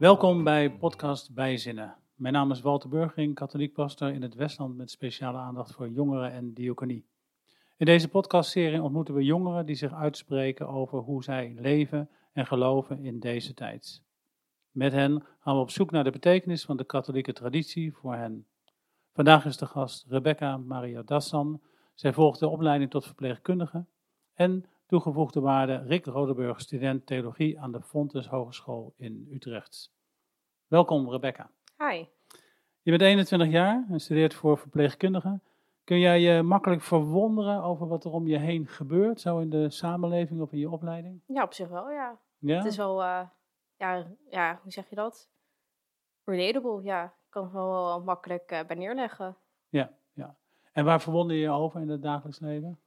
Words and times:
Welkom 0.00 0.44
bij 0.44 0.70
podcast 0.70 1.34
Bijzinnen. 1.34 1.96
Mijn 2.14 2.34
naam 2.34 2.50
is 2.50 2.60
Walter 2.60 2.88
Burgering, 2.88 3.34
katholiek 3.34 3.72
pastor 3.72 4.12
in 4.12 4.22
het 4.22 4.34
Westland 4.34 4.76
met 4.76 4.90
speciale 4.90 5.38
aandacht 5.38 5.72
voor 5.72 5.88
jongeren 5.88 6.32
en 6.32 6.54
diaconie. 6.54 7.06
In 7.76 7.86
deze 7.86 8.08
podcastserie 8.08 8.82
ontmoeten 8.82 9.14
we 9.14 9.24
jongeren 9.24 9.66
die 9.66 9.74
zich 9.74 9.92
uitspreken 9.92 10.68
over 10.68 10.98
hoe 10.98 11.22
zij 11.22 11.54
leven 11.58 12.10
en 12.32 12.46
geloven 12.46 13.04
in 13.04 13.18
deze 13.18 13.54
tijd. 13.54 14.02
Met 14.70 14.92
hen 14.92 15.24
gaan 15.40 15.54
we 15.54 15.60
op 15.60 15.70
zoek 15.70 15.90
naar 15.90 16.04
de 16.04 16.10
betekenis 16.10 16.64
van 16.64 16.76
de 16.76 16.84
katholieke 16.84 17.32
traditie 17.32 17.92
voor 17.92 18.14
hen. 18.14 18.46
Vandaag 19.12 19.44
is 19.44 19.56
de 19.56 19.66
gast 19.66 20.06
Rebecca 20.08 20.56
Maria 20.56 21.02
Dassan. 21.02 21.60
Zij 21.94 22.12
volgt 22.12 22.38
de 22.38 22.48
opleiding 22.48 22.90
tot 22.90 23.06
verpleegkundige 23.06 23.84
en 24.34 24.64
toegevoegde 24.90 25.40
waarde 25.40 25.82
Rick 25.86 26.06
Rodeburg, 26.06 26.60
student 26.60 27.06
theologie 27.06 27.60
aan 27.60 27.72
de 27.72 27.82
Fontes 27.82 28.26
Hogeschool 28.26 28.94
in 28.96 29.28
Utrecht. 29.32 29.92
Welkom 30.66 31.10
Rebecca. 31.10 31.50
Hi. 31.78 32.04
Je 32.82 32.90
bent 32.90 33.02
21 33.02 33.48
jaar 33.48 33.86
en 33.90 34.00
studeert 34.00 34.34
voor 34.34 34.58
verpleegkundige. 34.58 35.40
Kun 35.84 35.98
jij 35.98 36.20
je 36.20 36.42
makkelijk 36.42 36.82
verwonderen 36.82 37.62
over 37.62 37.88
wat 37.88 38.04
er 38.04 38.10
om 38.10 38.26
je 38.26 38.38
heen 38.38 38.66
gebeurt, 38.66 39.20
zo 39.20 39.38
in 39.38 39.50
de 39.50 39.70
samenleving 39.70 40.40
of 40.40 40.52
in 40.52 40.58
je 40.58 40.70
opleiding? 40.70 41.20
Ja, 41.26 41.42
op 41.42 41.52
zich 41.52 41.68
wel, 41.68 41.90
ja. 41.90 42.18
Ja? 42.38 42.56
Het 42.56 42.66
is 42.66 42.76
wel, 42.76 43.02
uh, 43.02 43.20
ja, 43.76 44.06
ja, 44.30 44.60
hoe 44.62 44.72
zeg 44.72 44.88
je 44.88 44.96
dat? 44.96 45.30
Relatable, 46.24 46.82
ja. 46.82 47.04
Ik 47.04 47.30
kan 47.30 47.42
het 47.42 47.52
wel, 47.52 47.70
wel 47.70 48.02
makkelijk 48.02 48.52
uh, 48.52 48.60
bij 48.66 48.76
neerleggen. 48.76 49.36
Ja, 49.68 49.90
ja. 50.12 50.36
En 50.72 50.84
waar 50.84 51.00
verwonder 51.00 51.36
je 51.36 51.42
je 51.42 51.50
over 51.50 51.80
in 51.80 51.88
het 51.88 52.02
dagelijks 52.02 52.40
leven? 52.40 52.78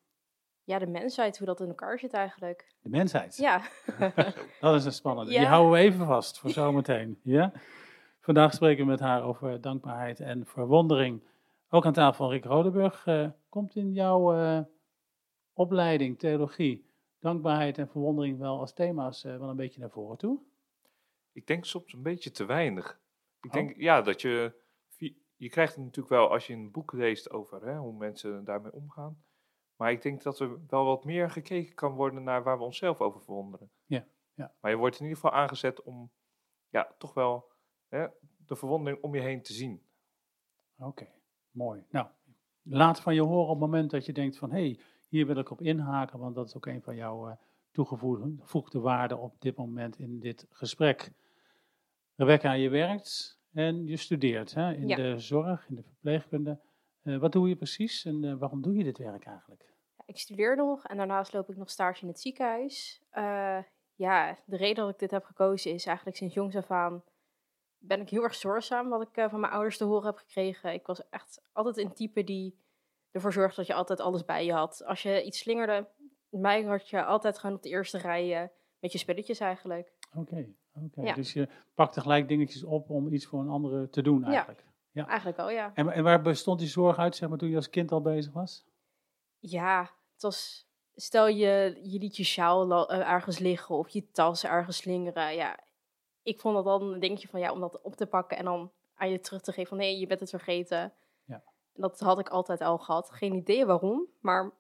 Ja, 0.63 0.80
de 0.80 0.88
mensheid, 0.88 1.38
hoe 1.38 1.48
dat 1.48 1.59
in 1.59 1.67
elkaar 1.67 1.99
zit 1.99 2.13
eigenlijk. 2.13 2.75
De 2.81 2.89
mensheid? 2.89 3.38
Ja. 3.38 3.61
dat 4.59 4.75
is 4.75 4.86
een 4.86 4.92
spannende. 4.94 5.31
Ja. 5.31 5.39
Die 5.39 5.47
houden 5.47 5.72
we 5.72 5.78
even 5.78 6.05
vast 6.05 6.39
voor 6.39 6.50
zometeen. 6.50 7.20
Ja? 7.23 7.52
Vandaag 8.20 8.53
spreken 8.53 8.83
we 8.86 8.92
met 8.92 9.00
haar 9.00 9.23
over 9.23 9.61
dankbaarheid 9.61 10.20
en 10.20 10.45
verwondering. 10.45 11.23
Ook 11.70 11.86
aan 11.86 11.94
tafel 11.94 12.31
Rick 12.31 12.44
Rodeburg. 12.45 13.05
Uh, 13.05 13.30
komt 13.50 13.75
in 13.75 13.94
jouw 13.94 14.36
uh, 14.36 14.59
opleiding 15.53 16.20
theologie 16.20 16.86
dankbaarheid 17.20 17.77
en 17.77 17.88
verwondering 17.89 18.39
wel 18.39 18.59
als 18.59 18.73
thema's 18.73 19.23
uh, 19.23 19.38
wel 19.38 19.50
een 19.50 19.55
beetje 19.55 19.80
naar 19.80 19.89
voren 19.89 20.17
toe? 20.17 20.39
Ik 21.31 21.48
denk 21.48 21.66
soms 21.66 21.94
een 21.94 22.02
beetje 22.03 22.31
te 22.31 22.45
weinig. 22.45 23.00
Ik 23.42 23.50
Oh. 23.50 23.53
denk, 23.53 23.77
ja, 23.77 24.02
dat 24.02 24.22
je... 24.22 24.61
Je 25.36 25.50
krijgt 25.50 25.75
het 25.75 25.83
natuurlijk 25.83 26.14
wel 26.14 26.30
als 26.30 26.48
je 26.48 26.53
een 26.53 26.72
boek 26.72 26.92
leest 26.94 27.31
over 27.31 27.66
hè, 27.66 27.77
hoe 27.77 27.94
mensen 27.94 28.44
daarmee 28.44 28.73
omgaan. 28.73 29.23
Maar 29.84 29.92
ik 29.92 30.02
denk 30.02 30.23
dat 30.23 30.39
er 30.39 30.59
wel 30.67 30.86
wat 30.86 31.03
meer 31.06 31.30
gekeken 31.30 31.76
kan 31.76 31.94
worden 31.94 32.23
naar 32.23 32.44
waar 32.44 32.58
we 32.58 32.64
onszelf 32.64 33.02
over 33.02 33.22
verwonderen. 33.22 33.72
Ja, 33.86 34.06
ja. 34.34 34.53
Maar 34.62 34.72
je 34.72 34.78
wordt 34.78 34.95
in 34.95 35.02
ieder 35.02 35.20
geval 35.20 35.39
aangezet 35.39 35.81
om 35.81 36.12
ja, 36.70 36.95
toch 36.98 37.14
wel 37.14 37.52
hè, 37.88 38.08
de 38.45 38.56
verwondering 38.56 39.04
om 39.04 39.16
je 39.16 39.22
heen 39.22 39.42
te 39.42 39.54
zien. 39.54 39.81
Oké, 40.78 41.08
mooi. 41.52 41.86
Nou, 41.89 42.08
laat 42.61 43.02
van 43.02 43.16
je 43.16 43.22
horen 43.22 43.44
op 43.44 43.50
het 43.50 43.59
moment 43.59 43.92
dat 43.92 44.06
je 44.06 44.14
denkt 44.14 44.38
van... 44.38 44.52
hé, 44.52 44.59
hey, 44.59 44.80
hier 45.08 45.26
wil 45.26 45.38
ik 45.38 45.50
op 45.50 45.61
inhaken, 45.61 46.20
want 46.20 46.36
dat 46.36 46.48
is 46.48 46.56
ook 46.56 46.66
een 46.66 46.81
van 46.81 46.95
jouw 46.95 47.28
uh, 47.30 47.36
toegevoegde 47.72 48.80
waarden 48.80 49.20
op 49.20 49.42
dit 49.42 49.56
moment 49.56 50.00
in 50.00 50.20
dit 50.20 50.48
gesprek. 50.50 51.11
Rebecca, 52.16 52.52
je 52.52 52.70
werkt 52.70 53.39
en 53.52 53.86
je 53.86 53.98
studeert 53.98 54.54
hè, 54.54 54.73
in 54.73 54.88
Ja. 54.88 54.95
de 54.95 55.20
zorg, 55.20 55.67
in 55.70 55.76
de 55.76 55.84
verpleegkunde. 55.84 56.59
Uh, 57.04 57.20
wat 57.20 57.31
doe 57.31 57.50
je 57.50 57.56
precies 57.56 58.06
en 58.06 58.23
uh, 58.23 58.34
waarom 58.34 58.61
doe 58.61 58.76
je 58.76 58.84
dit 58.84 58.98
werk 58.98 59.26
eigenlijk? 59.26 59.72
Ik 60.05 60.17
studeer 60.17 60.55
nog 60.55 60.85
en 60.85 60.97
daarnaast 60.97 61.33
loop 61.33 61.49
ik 61.49 61.57
nog 61.57 61.69
stage 61.69 62.01
in 62.01 62.07
het 62.07 62.19
ziekenhuis. 62.19 63.01
Uh, 63.13 63.59
ja, 63.95 64.37
de 64.45 64.57
reden 64.57 64.83
dat 64.83 64.93
ik 64.93 64.99
dit 64.99 65.11
heb 65.11 65.23
gekozen 65.23 65.71
is 65.71 65.85
eigenlijk 65.85 66.17
sinds 66.17 66.33
jongs 66.33 66.55
af 66.55 66.71
aan 66.71 67.03
ben 67.86 68.02
ik 68.02 68.09
heel 68.09 68.23
erg 68.23 68.36
zorgzaam 68.36 68.89
wat 68.89 69.02
ik 69.02 69.17
uh, 69.17 69.30
van 69.30 69.39
mijn 69.39 69.53
ouders 69.53 69.77
te 69.77 69.83
horen 69.83 70.05
heb 70.05 70.17
gekregen. 70.17 70.73
Ik 70.73 70.86
was 70.86 71.09
echt 71.09 71.42
altijd 71.52 71.77
een 71.77 71.93
type 71.93 72.23
die 72.23 72.58
ervoor 73.11 73.33
zorgde 73.33 73.55
dat 73.55 73.67
je 73.67 73.73
altijd 73.73 73.99
alles 73.99 74.25
bij 74.25 74.45
je 74.45 74.53
had. 74.53 74.83
Als 74.86 75.02
je 75.02 75.23
iets 75.23 75.39
slingerde, 75.39 75.87
mij 76.30 76.63
had 76.63 76.89
je 76.89 77.05
altijd 77.05 77.37
gewoon 77.37 77.55
op 77.55 77.61
de 77.61 77.69
eerste 77.69 77.97
rij 77.97 78.43
uh, 78.43 78.47
met 78.80 78.92
je 78.92 78.97
spulletjes 78.97 79.39
eigenlijk. 79.39 79.93
Oké, 80.09 80.19
okay, 80.19 80.55
okay. 80.73 81.05
Ja. 81.05 81.13
dus 81.13 81.33
je 81.33 81.49
pakte 81.73 82.02
gelijk 82.02 82.27
dingetjes 82.27 82.63
op 82.63 82.89
om 82.89 83.13
iets 83.13 83.25
voor 83.25 83.39
een 83.39 83.49
andere 83.49 83.89
te 83.89 84.02
doen 84.02 84.23
eigenlijk. 84.23 84.63
Ja, 84.92 85.02
ja. 85.02 85.08
eigenlijk 85.08 85.37
wel, 85.37 85.49
ja. 85.49 85.71
En, 85.73 85.89
en, 85.89 86.03
waar 86.03 86.21
bestond 86.21 86.59
die 86.59 86.67
zorg 86.67 86.97
uit, 86.97 87.15
zeg 87.15 87.30
maar, 87.30 87.37
toen 87.37 87.49
je 87.49 87.55
als 87.55 87.69
kind 87.69 87.92
al 87.92 88.02
bezig 88.02 88.33
was? 88.33 88.65
Ja, 89.45 89.81
het 90.14 90.21
was, 90.21 90.67
stel 90.95 91.27
je, 91.27 91.80
je 91.83 91.99
liet 91.99 92.17
je 92.17 92.23
sjaal 92.23 92.92
uh, 92.92 93.09
ergens 93.11 93.39
liggen 93.39 93.76
of 93.76 93.89
je 93.89 94.11
tas 94.11 94.43
ergens 94.43 94.77
slingeren. 94.77 95.36
Ja, 95.36 95.59
ik 96.21 96.39
vond 96.39 96.55
dat 96.55 96.65
dan 96.65 96.81
een 96.81 96.99
dingetje 96.99 97.27
van 97.27 97.39
ja, 97.39 97.52
om 97.52 97.59
dat 97.59 97.81
op 97.81 97.95
te 97.95 98.05
pakken 98.05 98.37
en 98.37 98.45
dan 98.45 98.71
aan 98.95 99.09
je 99.09 99.20
terug 99.20 99.42
te 99.42 99.52
geven 99.52 99.70
van 99.70 99.77
nee, 99.77 99.99
je 99.99 100.08
bent 100.08 100.20
het 100.20 100.30
vergeten. 100.30 100.93
Ja. 101.26 101.43
Dat 101.73 101.99
had 101.99 102.20
ik 102.20 102.30
altijd 102.30 102.61
al 102.61 102.77
gehad. 102.77 103.09
Geen 103.11 103.33
idee 103.33 103.65
waarom, 103.65 104.08
maar 104.20 104.52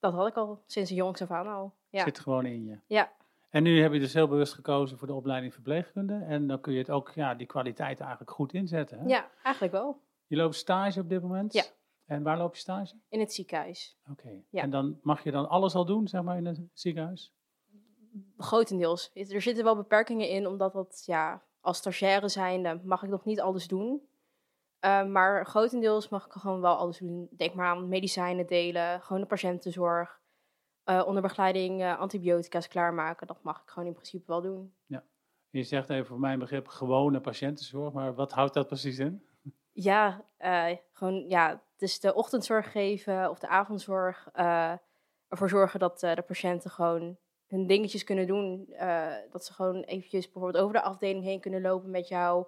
dat 0.00 0.12
had 0.12 0.26
ik 0.26 0.36
al 0.36 0.62
sinds 0.66 0.90
jongs 0.90 1.22
af 1.22 1.30
aan 1.30 1.46
al. 1.46 1.74
Ja. 1.90 2.04
Zit 2.04 2.18
gewoon 2.18 2.46
in 2.46 2.64
je. 2.64 2.78
Ja. 2.86 3.12
En 3.50 3.62
nu 3.62 3.82
heb 3.82 3.92
je 3.92 3.98
dus 3.98 4.14
heel 4.14 4.28
bewust 4.28 4.54
gekozen 4.54 4.98
voor 4.98 5.06
de 5.06 5.14
opleiding 5.14 5.52
verpleegkunde. 5.52 6.24
En 6.28 6.46
dan 6.46 6.60
kun 6.60 6.72
je 6.72 6.78
het 6.78 6.90
ook, 6.90 7.10
ja, 7.14 7.34
die 7.34 7.46
kwaliteit 7.46 8.00
eigenlijk 8.00 8.30
goed 8.30 8.52
inzetten. 8.52 8.98
Hè? 8.98 9.06
Ja, 9.06 9.30
eigenlijk 9.42 9.74
wel. 9.74 10.00
Je 10.26 10.36
loopt 10.36 10.54
stage 10.54 11.00
op 11.00 11.08
dit 11.08 11.22
moment? 11.22 11.52
Ja. 11.52 11.64
En 12.06 12.22
waar 12.22 12.38
loop 12.38 12.54
je 12.54 12.60
stage? 12.60 12.94
In 13.08 13.20
het 13.20 13.32
ziekenhuis. 13.32 13.98
Oké. 14.10 14.20
Okay. 14.20 14.44
Ja. 14.50 14.62
En 14.62 14.70
dan 14.70 14.98
mag 15.02 15.24
je 15.24 15.30
dan 15.30 15.48
alles 15.48 15.74
al 15.74 15.84
doen, 15.84 16.08
zeg 16.08 16.22
maar, 16.22 16.36
in 16.36 16.46
het 16.46 16.60
ziekenhuis? 16.72 17.34
Grotendeels. 18.36 19.10
Er 19.14 19.42
zitten 19.42 19.64
wel 19.64 19.76
beperkingen 19.76 20.28
in, 20.28 20.46
omdat 20.46 20.72
dat, 20.72 21.02
ja, 21.06 21.42
als 21.60 21.76
stagiaire 21.76 22.28
zijnde 22.28 22.80
mag 22.84 23.02
ik 23.02 23.08
nog 23.08 23.24
niet 23.24 23.40
alles 23.40 23.68
doen. 23.68 24.08
Uh, 24.80 25.04
maar 25.04 25.46
grotendeels 25.46 26.08
mag 26.08 26.26
ik 26.26 26.32
gewoon 26.32 26.60
wel 26.60 26.76
alles 26.76 26.98
doen. 26.98 27.28
Denk 27.36 27.54
maar 27.54 27.66
aan 27.66 27.88
medicijnen 27.88 28.46
delen, 28.46 29.02
gewoon 29.02 29.20
de 29.20 29.28
patiëntenzorg. 29.28 30.20
Uh, 30.84 31.02
onder 31.06 31.22
begeleiding 31.22 31.80
uh, 31.80 31.98
antibiotica's 31.98 32.68
klaarmaken, 32.68 33.26
dat 33.26 33.42
mag 33.42 33.62
ik 33.62 33.68
gewoon 33.68 33.88
in 33.88 33.94
principe 33.94 34.24
wel 34.26 34.42
doen. 34.42 34.74
Ja. 34.86 35.04
Je 35.50 35.62
zegt 35.62 35.90
even 35.90 36.06
voor 36.06 36.20
mijn 36.20 36.38
begrip 36.38 36.68
gewone 36.68 37.20
patiëntenzorg, 37.20 37.92
maar 37.92 38.14
wat 38.14 38.32
houdt 38.32 38.54
dat 38.54 38.66
precies 38.66 38.98
in? 38.98 39.25
Ja, 39.78 40.24
uh, 40.40 40.76
gewoon 40.92 41.28
ja, 41.28 41.62
is 41.78 42.00
de 42.00 42.14
ochtendzorg 42.14 42.72
geven 42.72 43.30
of 43.30 43.38
de 43.38 43.48
avondzorg. 43.48 44.28
uh, 44.36 44.72
ervoor 45.28 45.48
zorgen 45.48 45.80
dat 45.80 46.02
uh, 46.02 46.14
de 46.14 46.22
patiënten 46.22 46.70
gewoon 46.70 47.16
hun 47.46 47.66
dingetjes 47.66 48.04
kunnen 48.04 48.26
doen. 48.26 48.74
Dat 49.30 49.44
ze 49.44 49.52
gewoon 49.52 49.82
eventjes 49.82 50.30
bijvoorbeeld 50.30 50.64
over 50.64 50.74
de 50.76 50.82
afdeling 50.82 51.24
heen 51.24 51.40
kunnen 51.40 51.60
lopen 51.60 51.90
met 51.90 52.08
jou. 52.08 52.46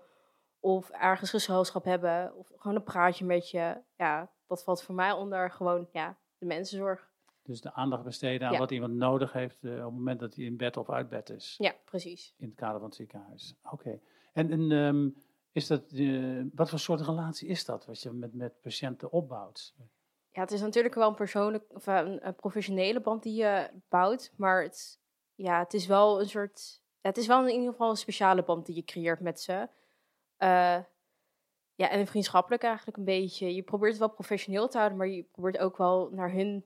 Of 0.60 0.90
ergens 0.90 1.30
gezelschap 1.30 1.84
hebben. 1.84 2.36
Of 2.36 2.52
gewoon 2.56 2.76
een 2.76 2.82
praatje 2.82 3.24
met 3.24 3.50
je. 3.50 3.76
Ja, 3.96 4.30
dat 4.46 4.64
valt 4.64 4.82
voor 4.82 4.94
mij 4.94 5.12
onder 5.12 5.50
gewoon 5.50 5.88
ja, 5.92 6.16
de 6.38 6.46
mensenzorg. 6.46 7.08
Dus 7.42 7.60
de 7.60 7.72
aandacht 7.72 8.04
besteden 8.04 8.46
aan 8.46 8.52
Ja. 8.52 8.58
wat 8.58 8.70
iemand 8.70 8.94
nodig 8.94 9.32
heeft 9.32 9.64
op 9.64 9.70
het 9.70 9.82
moment 9.82 10.20
dat 10.20 10.34
hij 10.34 10.44
in 10.44 10.56
bed 10.56 10.76
of 10.76 10.90
uit 10.90 11.08
bed 11.08 11.30
is. 11.30 11.54
Ja, 11.58 11.74
precies. 11.84 12.34
In 12.38 12.46
het 12.48 12.56
kader 12.56 12.78
van 12.78 12.88
het 12.88 12.96
ziekenhuis. 12.96 13.54
Oké. 13.70 14.00
En, 14.32 14.50
en 14.50 14.70
um, 14.70 15.16
is 15.58 15.66
dat, 15.66 15.82
uh, 15.92 16.44
wat 16.54 16.70
voor 16.70 16.78
soort 16.78 17.00
relatie 17.00 17.48
is 17.48 17.64
dat 17.64 17.86
wat 17.86 18.02
je 18.02 18.10
met, 18.10 18.34
met 18.34 18.60
patiënten 18.60 19.12
opbouwt? 19.12 19.74
Ja, 20.30 20.40
het 20.40 20.50
is 20.50 20.60
natuurlijk 20.60 20.94
wel 20.94 21.08
een 21.08 21.14
persoonlijk 21.14 21.64
of 21.68 21.86
een, 21.86 22.26
een 22.26 22.34
professionele 22.34 23.00
band 23.00 23.22
die 23.22 23.34
je 23.34 23.70
bouwt, 23.88 24.32
maar 24.36 24.62
het, 24.62 25.00
ja, 25.34 25.58
het 25.58 25.74
is 25.74 25.86
wel 25.86 26.20
een 26.20 26.28
soort, 26.28 26.82
het 27.00 27.16
is 27.16 27.26
wel 27.26 27.46
in 27.46 27.54
ieder 27.54 27.70
geval 27.70 27.90
een 27.90 27.96
speciale 27.96 28.42
band 28.42 28.66
die 28.66 28.74
je 28.74 28.84
creëert 28.84 29.20
met 29.20 29.40
ze. 29.40 29.68
Uh, 30.38 30.78
ja, 31.74 31.90
en 31.90 32.06
vriendschappelijk 32.06 32.62
eigenlijk 32.62 32.96
een 32.96 33.04
beetje. 33.04 33.54
Je 33.54 33.62
probeert 33.62 33.90
het 33.90 34.00
wel 34.00 34.10
professioneel 34.10 34.68
te 34.68 34.76
houden, 34.76 34.98
maar 34.98 35.08
je 35.08 35.22
probeert 35.22 35.58
ook 35.58 35.76
wel 35.76 36.10
naar 36.10 36.32
hun 36.32 36.64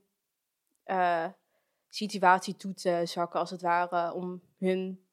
situatie 1.89 2.57
toe 2.57 2.75
te 2.75 3.03
zakken, 3.05 3.41
als 3.41 3.51
het 3.51 3.63
ware, 3.63 4.13
om 4.13 4.43
hun 4.59 5.07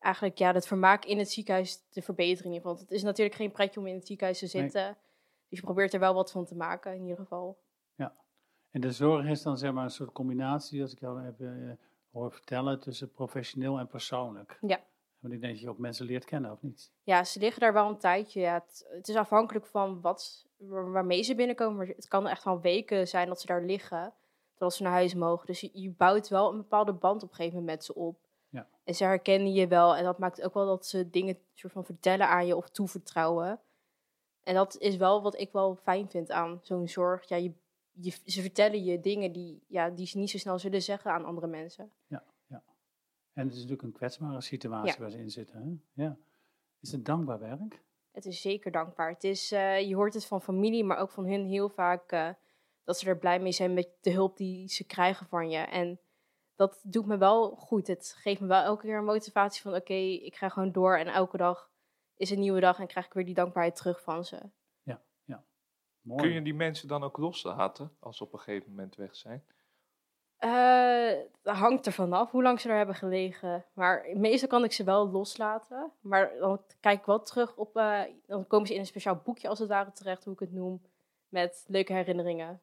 eigenlijk 0.00 0.38
ja, 0.38 0.52
het 0.52 0.66
vermaak 0.66 1.04
in 1.04 1.18
het 1.18 1.30
ziekenhuis 1.30 1.82
te 1.88 2.02
verbeteren. 2.02 2.44
In 2.44 2.52
ieder 2.52 2.60
geval. 2.60 2.76
Want 2.76 2.88
het 2.88 2.98
is 2.98 3.02
natuurlijk 3.02 3.36
geen 3.36 3.52
pretje 3.52 3.80
om 3.80 3.86
in 3.86 3.94
het 3.94 4.06
ziekenhuis 4.06 4.38
te 4.38 4.46
zitten. 4.46 4.84
Nee. 4.84 4.94
Dus 5.48 5.58
je 5.58 5.64
probeert 5.64 5.94
er 5.94 6.00
wel 6.00 6.14
wat 6.14 6.30
van 6.30 6.44
te 6.44 6.56
maken, 6.56 6.94
in 6.94 7.02
ieder 7.02 7.16
geval. 7.16 7.58
Ja, 7.94 8.14
en 8.70 8.80
de 8.80 8.92
zorg 8.92 9.26
is 9.26 9.42
dan 9.42 9.58
zeg 9.58 9.72
maar 9.72 9.84
een 9.84 9.90
soort 9.90 10.12
combinatie, 10.12 10.82
als 10.82 10.92
ik 10.92 11.00
jou 11.00 11.22
heb 11.24 11.40
uh, 11.40 11.72
hoor 12.10 12.32
vertellen, 12.32 12.80
tussen 12.80 13.12
professioneel 13.12 13.78
en 13.78 13.86
persoonlijk. 13.86 14.58
Ja. 14.60 14.80
Want 15.18 15.34
ik 15.34 15.40
denk 15.40 15.52
dat 15.52 15.62
je 15.62 15.68
ook 15.68 15.78
mensen 15.78 16.06
leert 16.06 16.24
kennen, 16.24 16.52
of 16.52 16.62
niet? 16.62 16.92
Ja, 17.02 17.24
ze 17.24 17.38
liggen 17.38 17.60
daar 17.60 17.72
wel 17.72 17.88
een 17.88 17.98
tijdje. 17.98 18.40
Ja, 18.40 18.54
het, 18.54 18.86
het 18.88 19.08
is 19.08 19.16
afhankelijk 19.16 19.66
van 19.66 20.00
wat, 20.00 20.46
waar, 20.56 20.92
waarmee 20.92 21.22
ze 21.22 21.34
binnenkomen. 21.34 21.76
Maar 21.76 21.86
het 21.86 22.08
kan 22.08 22.26
echt 22.26 22.44
wel 22.44 22.60
weken 22.60 23.08
zijn 23.08 23.28
dat 23.28 23.40
ze 23.40 23.46
daar 23.46 23.62
liggen, 23.62 24.12
totdat 24.50 24.74
ze 24.74 24.82
naar 24.82 24.92
huis 24.92 25.14
mogen. 25.14 25.46
Dus 25.46 25.60
je, 25.60 25.70
je 25.72 25.90
bouwt 25.90 26.28
wel 26.28 26.50
een 26.50 26.56
bepaalde 26.56 26.92
band 26.92 27.22
op 27.22 27.28
een 27.28 27.34
gegeven 27.34 27.58
moment 27.58 27.76
met 27.76 27.84
ze 27.84 27.94
op. 27.94 28.18
Ja. 28.50 28.68
En 28.84 28.94
ze 28.94 29.04
herkennen 29.04 29.52
je 29.52 29.66
wel. 29.66 29.96
En 29.96 30.04
dat 30.04 30.18
maakt 30.18 30.42
ook 30.42 30.54
wel 30.54 30.66
dat 30.66 30.86
ze 30.86 31.10
dingen 31.10 31.38
soort 31.54 31.72
van 31.72 31.84
vertellen 31.84 32.28
aan 32.28 32.46
je 32.46 32.56
of 32.56 32.70
toevertrouwen. 32.70 33.60
En 34.42 34.54
dat 34.54 34.78
is 34.78 34.96
wel 34.96 35.22
wat 35.22 35.38
ik 35.38 35.52
wel 35.52 35.76
fijn 35.76 36.10
vind 36.10 36.30
aan 36.30 36.58
zo'n 36.62 36.88
zorg. 36.88 37.28
Ja, 37.28 37.36
je, 37.36 37.52
je, 37.90 38.10
ze 38.24 38.40
vertellen 38.40 38.84
je 38.84 39.00
dingen 39.00 39.32
die, 39.32 39.62
ja, 39.66 39.90
die 39.90 40.06
ze 40.06 40.18
niet 40.18 40.30
zo 40.30 40.38
snel 40.38 40.58
zullen 40.58 40.82
zeggen 40.82 41.10
aan 41.10 41.24
andere 41.24 41.46
mensen. 41.46 41.92
Ja, 42.06 42.24
ja. 42.46 42.62
En 43.32 43.42
het 43.44 43.52
is 43.52 43.56
natuurlijk 43.56 43.82
een 43.82 43.92
kwetsbare 43.92 44.40
situatie 44.40 44.92
Ja. 44.92 44.98
waar 44.98 45.10
ze 45.10 45.18
in 45.18 45.30
zitten. 45.30 45.62
Hè? 45.94 46.02
Ja. 46.02 46.16
Is 46.80 46.92
het 46.92 47.04
dankbaar 47.04 47.38
werk? 47.38 47.82
Het 48.10 48.24
is 48.24 48.40
zeker 48.40 48.70
dankbaar. 48.70 49.10
Het 49.10 49.24
is, 49.24 49.52
eh, 49.52 49.88
je 49.88 49.94
hoort 49.94 50.14
het 50.14 50.26
van 50.26 50.42
familie, 50.42 50.84
maar 50.84 50.98
ook 50.98 51.10
van 51.10 51.26
hun 51.26 51.46
heel 51.46 51.68
vaak 51.68 52.12
eh, 52.12 52.28
dat 52.84 52.98
ze 52.98 53.06
er 53.06 53.18
blij 53.18 53.40
mee 53.40 53.52
zijn 53.52 53.74
met 53.74 53.88
de 54.00 54.10
hulp 54.10 54.36
die 54.36 54.68
ze 54.68 54.84
krijgen 54.84 55.26
van 55.26 55.50
je. 55.50 55.58
En 55.58 56.00
dat 56.60 56.80
doet 56.84 57.06
me 57.06 57.16
wel 57.16 57.50
goed. 57.50 57.86
Het 57.86 58.14
geeft 58.18 58.40
me 58.40 58.46
wel 58.46 58.62
elke 58.62 58.86
keer 58.86 58.96
een 58.96 59.04
motivatie 59.04 59.62
van 59.62 59.74
oké, 59.74 59.94
ik 59.94 60.36
ga 60.36 60.48
gewoon 60.48 60.72
door 60.72 60.96
en 60.98 61.06
elke 61.06 61.36
dag 61.36 61.70
is 62.16 62.30
een 62.30 62.40
nieuwe 62.40 62.60
dag 62.60 62.78
en 62.78 62.86
krijg 62.86 63.06
ik 63.06 63.12
weer 63.12 63.24
die 63.24 63.34
dankbaarheid 63.34 63.76
terug 63.76 64.02
van 64.02 64.24
ze. 64.24 64.40
Mooi. 66.00 66.22
Kun 66.22 66.32
je 66.32 66.42
die 66.42 66.54
mensen 66.54 66.88
dan 66.88 67.02
ook 67.02 67.16
loslaten 67.16 67.96
als 67.98 68.16
ze 68.16 68.24
op 68.24 68.32
een 68.32 68.38
gegeven 68.38 68.70
moment 68.70 68.96
weg 68.96 69.16
zijn? 69.16 69.44
Eh, 70.36 71.12
dat 71.42 71.56
hangt 71.56 71.86
er 71.86 71.92
vanaf 71.92 72.30
hoe 72.30 72.42
lang 72.42 72.60
ze 72.60 72.68
er 72.68 72.76
hebben 72.76 72.94
gelegen. 72.94 73.64
Maar 73.72 74.06
meestal 74.14 74.48
kan 74.48 74.64
ik 74.64 74.72
ze 74.72 74.84
wel 74.84 75.10
loslaten. 75.10 75.92
Maar 76.00 76.32
dan 76.38 76.60
kijk 76.80 76.98
ik 76.98 77.04
wel 77.06 77.22
terug 77.22 77.56
op. 77.56 77.76
eh, 77.76 78.00
dan 78.26 78.46
komen 78.46 78.66
ze 78.66 78.74
in 78.74 78.80
een 78.80 78.86
speciaal 78.86 79.20
boekje 79.24 79.48
als 79.48 79.58
het 79.58 79.68
ware 79.68 79.92
terecht, 79.92 80.24
hoe 80.24 80.32
ik 80.32 80.40
het 80.40 80.52
noem. 80.52 80.82
Met 81.28 81.64
leuke 81.68 81.92
herinneringen. 81.92 82.60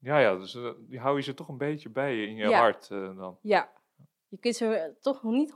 Ja, 0.00 0.18
ja, 0.18 0.36
dus 0.36 0.54
eh, 0.54 0.70
die 0.78 0.98
hou 0.98 1.16
je 1.16 1.22
ze 1.22 1.34
toch 1.34 1.48
een 1.48 1.58
beetje 1.58 1.88
bij 1.90 2.14
je 2.14 2.26
in 2.26 2.36
je 2.36 2.48
Ja. 2.48 2.58
hart 2.58 2.90
eh, 2.90 3.16
dan. 3.16 3.38
Ja, 3.42 3.72
je 4.28 4.38
kunt 4.38 4.56
ze 4.56 4.96
toch 5.00 5.22
nog 5.22 5.32
niet 5.32 5.52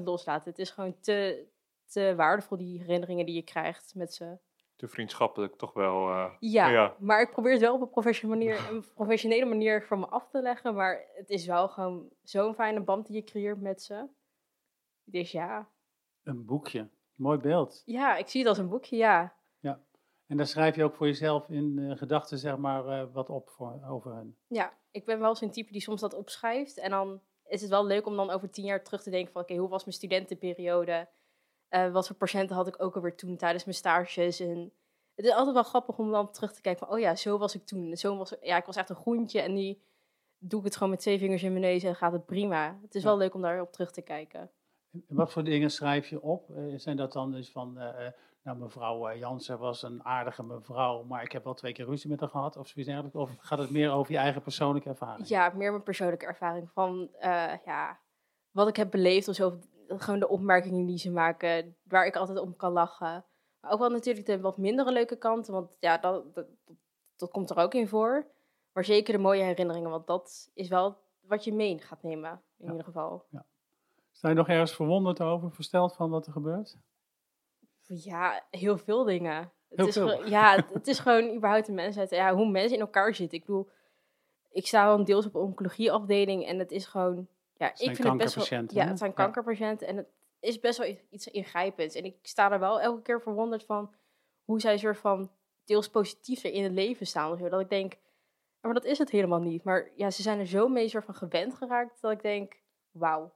100% 0.00 0.02
loslaten. 0.04 0.50
Het 0.50 0.58
is 0.58 0.70
gewoon 0.70 1.00
te, 1.00 1.46
te 1.86 2.14
waardevol, 2.16 2.56
die 2.56 2.78
herinneringen 2.80 3.26
die 3.26 3.34
je 3.34 3.42
krijgt 3.42 3.94
met 3.94 4.14
ze. 4.14 4.38
Te 4.76 4.88
vriendschappelijk 4.88 5.56
toch 5.56 5.72
wel. 5.72 6.08
eh, 6.10 6.32
Ja, 6.40 6.68
Ja. 6.68 6.96
maar 6.98 7.20
ik 7.20 7.30
probeer 7.30 7.52
het 7.52 7.60
wel 7.60 7.74
op 7.74 7.80
een 7.80 7.90
professionele 7.90 8.38
manier, 8.44 8.56
een 8.70 8.84
professionele 8.94 9.44
manier 9.44 9.82
van 9.86 9.98
me 10.00 10.06
af 10.06 10.28
te 10.28 10.42
leggen. 10.42 10.74
Maar 10.74 11.04
het 11.14 11.30
is 11.30 11.46
wel 11.46 11.68
gewoon 11.68 12.08
zo'n 12.22 12.54
fijne 12.54 12.80
band 12.80 13.06
die 13.06 13.16
je 13.16 13.24
creëert 13.24 13.60
met 13.60 13.82
ze. 13.82 14.06
Dus 15.04 15.32
ja, 15.32 15.68
Een 16.22 16.44
boekje. 16.44 16.88
Mooi 17.14 17.38
beeld. 17.38 17.82
ja 17.84 18.16
ik 18.16 18.28
zie 18.28 18.40
het 18.40 18.48
als 18.48 18.58
een 18.58 18.68
boekje, 18.68 18.96
ja. 18.96 19.34
En 20.30 20.36
daar 20.36 20.46
schrijf 20.46 20.76
je 20.76 20.84
ook 20.84 20.94
voor 20.94 21.06
jezelf 21.06 21.48
in 21.48 21.78
eh, 21.78 21.96
gedachten 21.96 22.38
zeg 22.38 22.56
maar 22.56 22.86
eh, 22.86 23.06
wat 23.12 23.28
op 23.30 23.48
voor, 23.48 23.80
over 23.88 24.14
hen. 24.14 24.36
Ja, 24.46 24.72
ik 24.90 25.04
ben 25.04 25.20
wel 25.20 25.34
zo'n 25.34 25.50
type 25.50 25.72
die 25.72 25.80
soms 25.80 26.00
dat 26.00 26.14
opschrijft. 26.14 26.78
En 26.78 26.90
dan 26.90 27.20
is 27.46 27.60
het 27.60 27.70
wel 27.70 27.86
leuk 27.86 28.06
om 28.06 28.16
dan 28.16 28.30
over 28.30 28.50
tien 28.50 28.64
jaar 28.64 28.84
terug 28.84 29.02
te 29.02 29.10
denken 29.10 29.32
van... 29.32 29.42
oké, 29.42 29.54
hoe 29.56 29.68
was 29.68 29.84
mijn 29.84 29.96
studentenperiode? 29.96 31.08
Eh, 31.68 31.92
wat 31.92 32.06
voor 32.06 32.16
patiënten 32.16 32.56
had 32.56 32.66
ik 32.66 32.82
ook 32.82 32.94
alweer 32.94 33.16
toen 33.16 33.36
tijdens 33.36 33.64
mijn 33.64 33.76
stages? 33.76 34.40
En 34.40 34.72
het 35.14 35.24
is 35.24 35.32
altijd 35.32 35.54
wel 35.54 35.62
grappig 35.62 35.98
om 35.98 36.10
dan 36.10 36.30
terug 36.30 36.52
te 36.52 36.60
kijken 36.60 36.86
van... 36.86 36.96
oh 36.96 37.00
ja, 37.00 37.14
zo 37.16 37.38
was 37.38 37.54
ik 37.54 37.66
toen. 37.66 37.96
Zo 37.96 38.16
was, 38.16 38.34
ja, 38.40 38.56
ik 38.56 38.64
was 38.66 38.76
echt 38.76 38.90
een 38.90 38.96
groentje 38.96 39.40
en 39.40 39.52
nu 39.52 39.78
doe 40.38 40.58
ik 40.58 40.64
het 40.64 40.74
gewoon 40.74 40.90
met 40.90 41.00
twee 41.00 41.18
vingers 41.18 41.42
in 41.42 41.50
mijn 41.52 41.64
neus... 41.64 41.82
en 41.82 41.94
gaat 41.96 42.12
het 42.12 42.26
prima. 42.26 42.78
Het 42.82 42.94
is 42.94 43.02
Ja. 43.02 43.08
wel 43.08 43.18
leuk 43.18 43.34
om 43.34 43.42
daarop 43.42 43.72
terug 43.72 43.90
te 43.92 44.02
kijken. 44.02 44.50
En 45.08 45.16
wat 45.16 45.32
voor 45.32 45.44
dingen 45.44 45.70
schrijf 45.70 46.08
je 46.08 46.22
op? 46.22 46.50
Zijn 46.76 46.96
dat 46.96 47.12
dan 47.12 47.32
dus 47.32 47.50
van, 47.50 47.78
nou 48.42 48.58
mevrouw 48.58 49.08
eh, 49.08 49.18
Jansen 49.18 49.58
was 49.58 49.82
een 49.82 50.04
aardige 50.04 50.42
mevrouw, 50.42 51.02
maar 51.02 51.22
ik 51.22 51.32
heb 51.32 51.44
wel 51.44 51.54
twee 51.54 51.72
keer 51.72 51.84
ruzie 51.86 52.10
met 52.10 52.20
haar 52.20 52.28
gehad 52.28 52.56
of 52.56 52.68
zoiets 52.68 52.92
dergelijks? 52.92 53.16
Of 53.16 53.36
gaat 53.38 53.58
het 53.58 53.70
meer 53.70 53.90
over 53.92 54.12
je 54.12 54.18
eigen 54.18 54.42
persoonlijke 54.42 54.88
ervaring? 54.88 55.28
Ja, 55.28 55.52
meer 55.54 55.70
mijn 55.70 55.82
persoonlijke 55.82 56.26
ervaring 56.26 56.70
van 56.70 57.08
eh, 57.18 57.52
ja, 57.64 57.98
wat 58.50 58.68
ik 58.68 58.76
heb 58.76 58.90
beleefd 58.90 59.28
of 59.28 59.34
zo. 59.34 59.58
Gewoon 59.88 60.20
de 60.20 60.28
opmerkingen 60.28 60.86
die 60.86 60.98
ze 60.98 61.10
maken, 61.10 61.76
waar 61.82 62.06
ik 62.06 62.16
altijd 62.16 62.38
om 62.38 62.56
kan 62.56 62.72
lachen. 62.72 63.24
Maar 63.60 63.70
ook 63.70 63.78
wel 63.78 63.90
natuurlijk 63.90 64.26
de 64.26 64.40
wat 64.40 64.58
mindere 64.58 64.92
leuke 64.92 65.16
kanten, 65.16 65.52
want 65.52 65.70
ja, 65.78 65.98
dat, 65.98 66.34
dat, 66.34 66.46
dat, 67.16 67.30
komt 67.30 67.50
er 67.50 67.56
ook 67.56 67.74
in 67.74 67.88
voor. 67.88 68.26
Maar 68.72 68.84
zeker 68.84 69.12
de 69.12 69.18
mooie 69.18 69.42
herinneringen, 69.42 69.90
want 69.90 70.06
dat 70.06 70.50
is 70.54 70.68
wel 70.68 70.96
wat 71.20 71.44
je 71.44 71.54
mee 71.54 71.78
gaat 71.78 72.02
nemen, 72.02 72.30
in 72.30 72.64
Ja. 72.64 72.70
ieder 72.70 72.84
geval. 72.84 73.24
Sta 74.12 74.28
je 74.28 74.34
nog 74.34 74.48
ergens 74.48 74.74
verwonderd 74.74 75.20
over, 75.20 75.52
versteld 75.52 75.94
van 75.94 76.10
wat 76.10 76.26
er 76.26 76.32
gebeurt? 76.32 76.78
Ja, 77.92 78.44
heel 78.50 78.78
veel 78.78 79.04
dingen. 79.04 79.52
Het 79.68 79.86
is 79.86 79.94
veel. 79.94 80.26
ja, 80.26 80.54
het, 80.54 80.72
het 80.72 80.86
is 80.86 80.98
gewoon 80.98 81.34
überhaupt 81.34 81.66
de 81.66 81.72
mensheid. 81.72 82.10
Ja, 82.10 82.34
hoe 82.34 82.50
mensen 82.50 82.74
in 82.74 82.80
elkaar 82.82 83.14
zitten. 83.14 83.38
Ik 83.38 83.44
bedoel, 83.44 83.68
ik 84.50 84.66
sta 84.66 84.86
dan 84.86 85.04
deels 85.04 85.26
op 85.26 85.34
oncologieafdeling 85.34 86.46
en 86.46 86.58
het 86.58 86.70
is 86.72 86.86
gewoon... 86.86 87.28
Ja, 87.54 87.70
ik 87.70 87.76
zijn 87.76 87.96
vind 87.96 88.08
het 88.08 88.16
best 88.16 88.50
wel... 88.50 88.64
Ja, 88.66 88.86
het 88.86 88.98
zijn 88.98 89.14
kankerpatiënten 89.14 89.86
en 89.86 89.96
het 89.96 90.06
is 90.40 90.60
best 90.60 90.78
wel 90.78 90.96
iets 91.10 91.26
ingrijpends. 91.28 91.94
En 91.94 92.04
ik 92.04 92.16
sta 92.22 92.52
er 92.52 92.58
wel 92.58 92.80
elke 92.80 93.02
keer 93.02 93.20
verwonderd 93.20 93.64
van 93.64 93.94
hoe 94.44 94.60
zij 94.60 94.78
soort 94.78 94.98
van 94.98 95.30
deels 95.64 95.88
positief 95.88 96.44
er 96.44 96.52
in 96.52 96.62
het 96.62 96.72
leven 96.72 97.06
staan. 97.06 97.32
Of 97.32 97.38
zo, 97.38 97.48
dat 97.48 97.60
ik 97.60 97.68
denk, 97.68 97.92
"Ja, 97.92 97.98
maar 98.60 98.74
dat 98.74 98.84
is 98.84 98.98
het 98.98 99.10
helemaal 99.10 99.40
niet. 99.40 99.64
Maar 99.64 99.90
ja, 99.94 100.10
ze 100.10 100.22
zijn 100.22 100.38
er 100.38 100.46
zo 100.46 100.68
mee 100.68 100.88
soort 100.88 101.04
van 101.04 101.14
gewend 101.14 101.54
geraakt 101.54 102.00
dat 102.00 102.10
ik 102.12 102.22
denk, 102.22 102.60
wauw. 102.90 103.20
Dat 103.22 103.30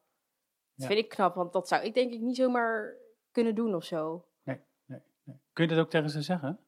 Ja. 0.75 0.87
vind 0.87 0.99
ik 0.99 1.09
knap, 1.09 1.35
want 1.35 1.53
dat 1.53 1.69
zou 1.69 1.83
ik 1.85 1.95
denk 1.95 2.13
ik 2.13 2.21
niet 2.21 2.37
zomaar 2.37 2.95
kunnen 3.33 3.55
doen 3.55 3.75
of 3.75 3.85
zo. 3.85 4.25
Kun 5.53 5.69
je 5.69 5.75
dat 5.75 5.79
ook 5.85 5.91
tegen 5.91 6.11
ze 6.11 6.23
zeggen? 6.23 6.59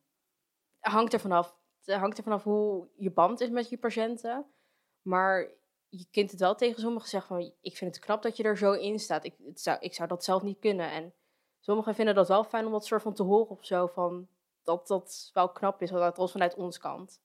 hangt 0.80 1.12
er 1.12 1.20
vanaf. 1.20 1.56
Het 1.84 1.96
hangt 1.96 2.18
er 2.18 2.24
vanaf 2.24 2.42
hoe 2.42 2.88
je 2.96 3.10
band 3.10 3.40
is 3.40 3.50
met 3.50 3.68
je 3.68 3.78
patiënten. 3.78 4.46
Maar 5.02 5.48
je 5.88 6.06
kunt 6.10 6.30
het 6.30 6.40
wel 6.40 6.54
tegen 6.54 6.80
sommigen 6.80 7.08
zeggen 7.08 7.36
van... 7.36 7.52
ik 7.60 7.76
vind 7.76 7.94
het 7.94 8.04
knap 8.04 8.22
dat 8.22 8.36
je 8.36 8.42
er 8.42 8.56
zo 8.56 8.72
in 8.72 8.98
staat. 8.98 9.24
Ik, 9.24 9.34
zou, 9.54 9.78
ik 9.80 9.94
zou 9.94 10.08
dat 10.08 10.24
zelf 10.24 10.42
niet 10.42 10.58
kunnen. 10.58 10.90
En 10.90 11.12
sommigen 11.60 11.94
vinden 11.94 12.14
dat 12.14 12.28
wel 12.28 12.44
fijn 12.44 12.66
om 12.66 12.72
dat 12.72 12.86
soort 12.86 13.02
van 13.02 13.14
te 13.14 13.22
horen 13.22 13.48
of 13.50 13.64
zo. 13.64 13.86
Van 13.86 14.28
dat 14.62 14.86
dat 14.86 15.30
wel 15.32 15.48
knap 15.48 15.82
is, 15.82 15.90
dat 15.90 16.16
was 16.16 16.32
vanuit 16.32 16.54
ons 16.54 16.78
kant. 16.78 17.20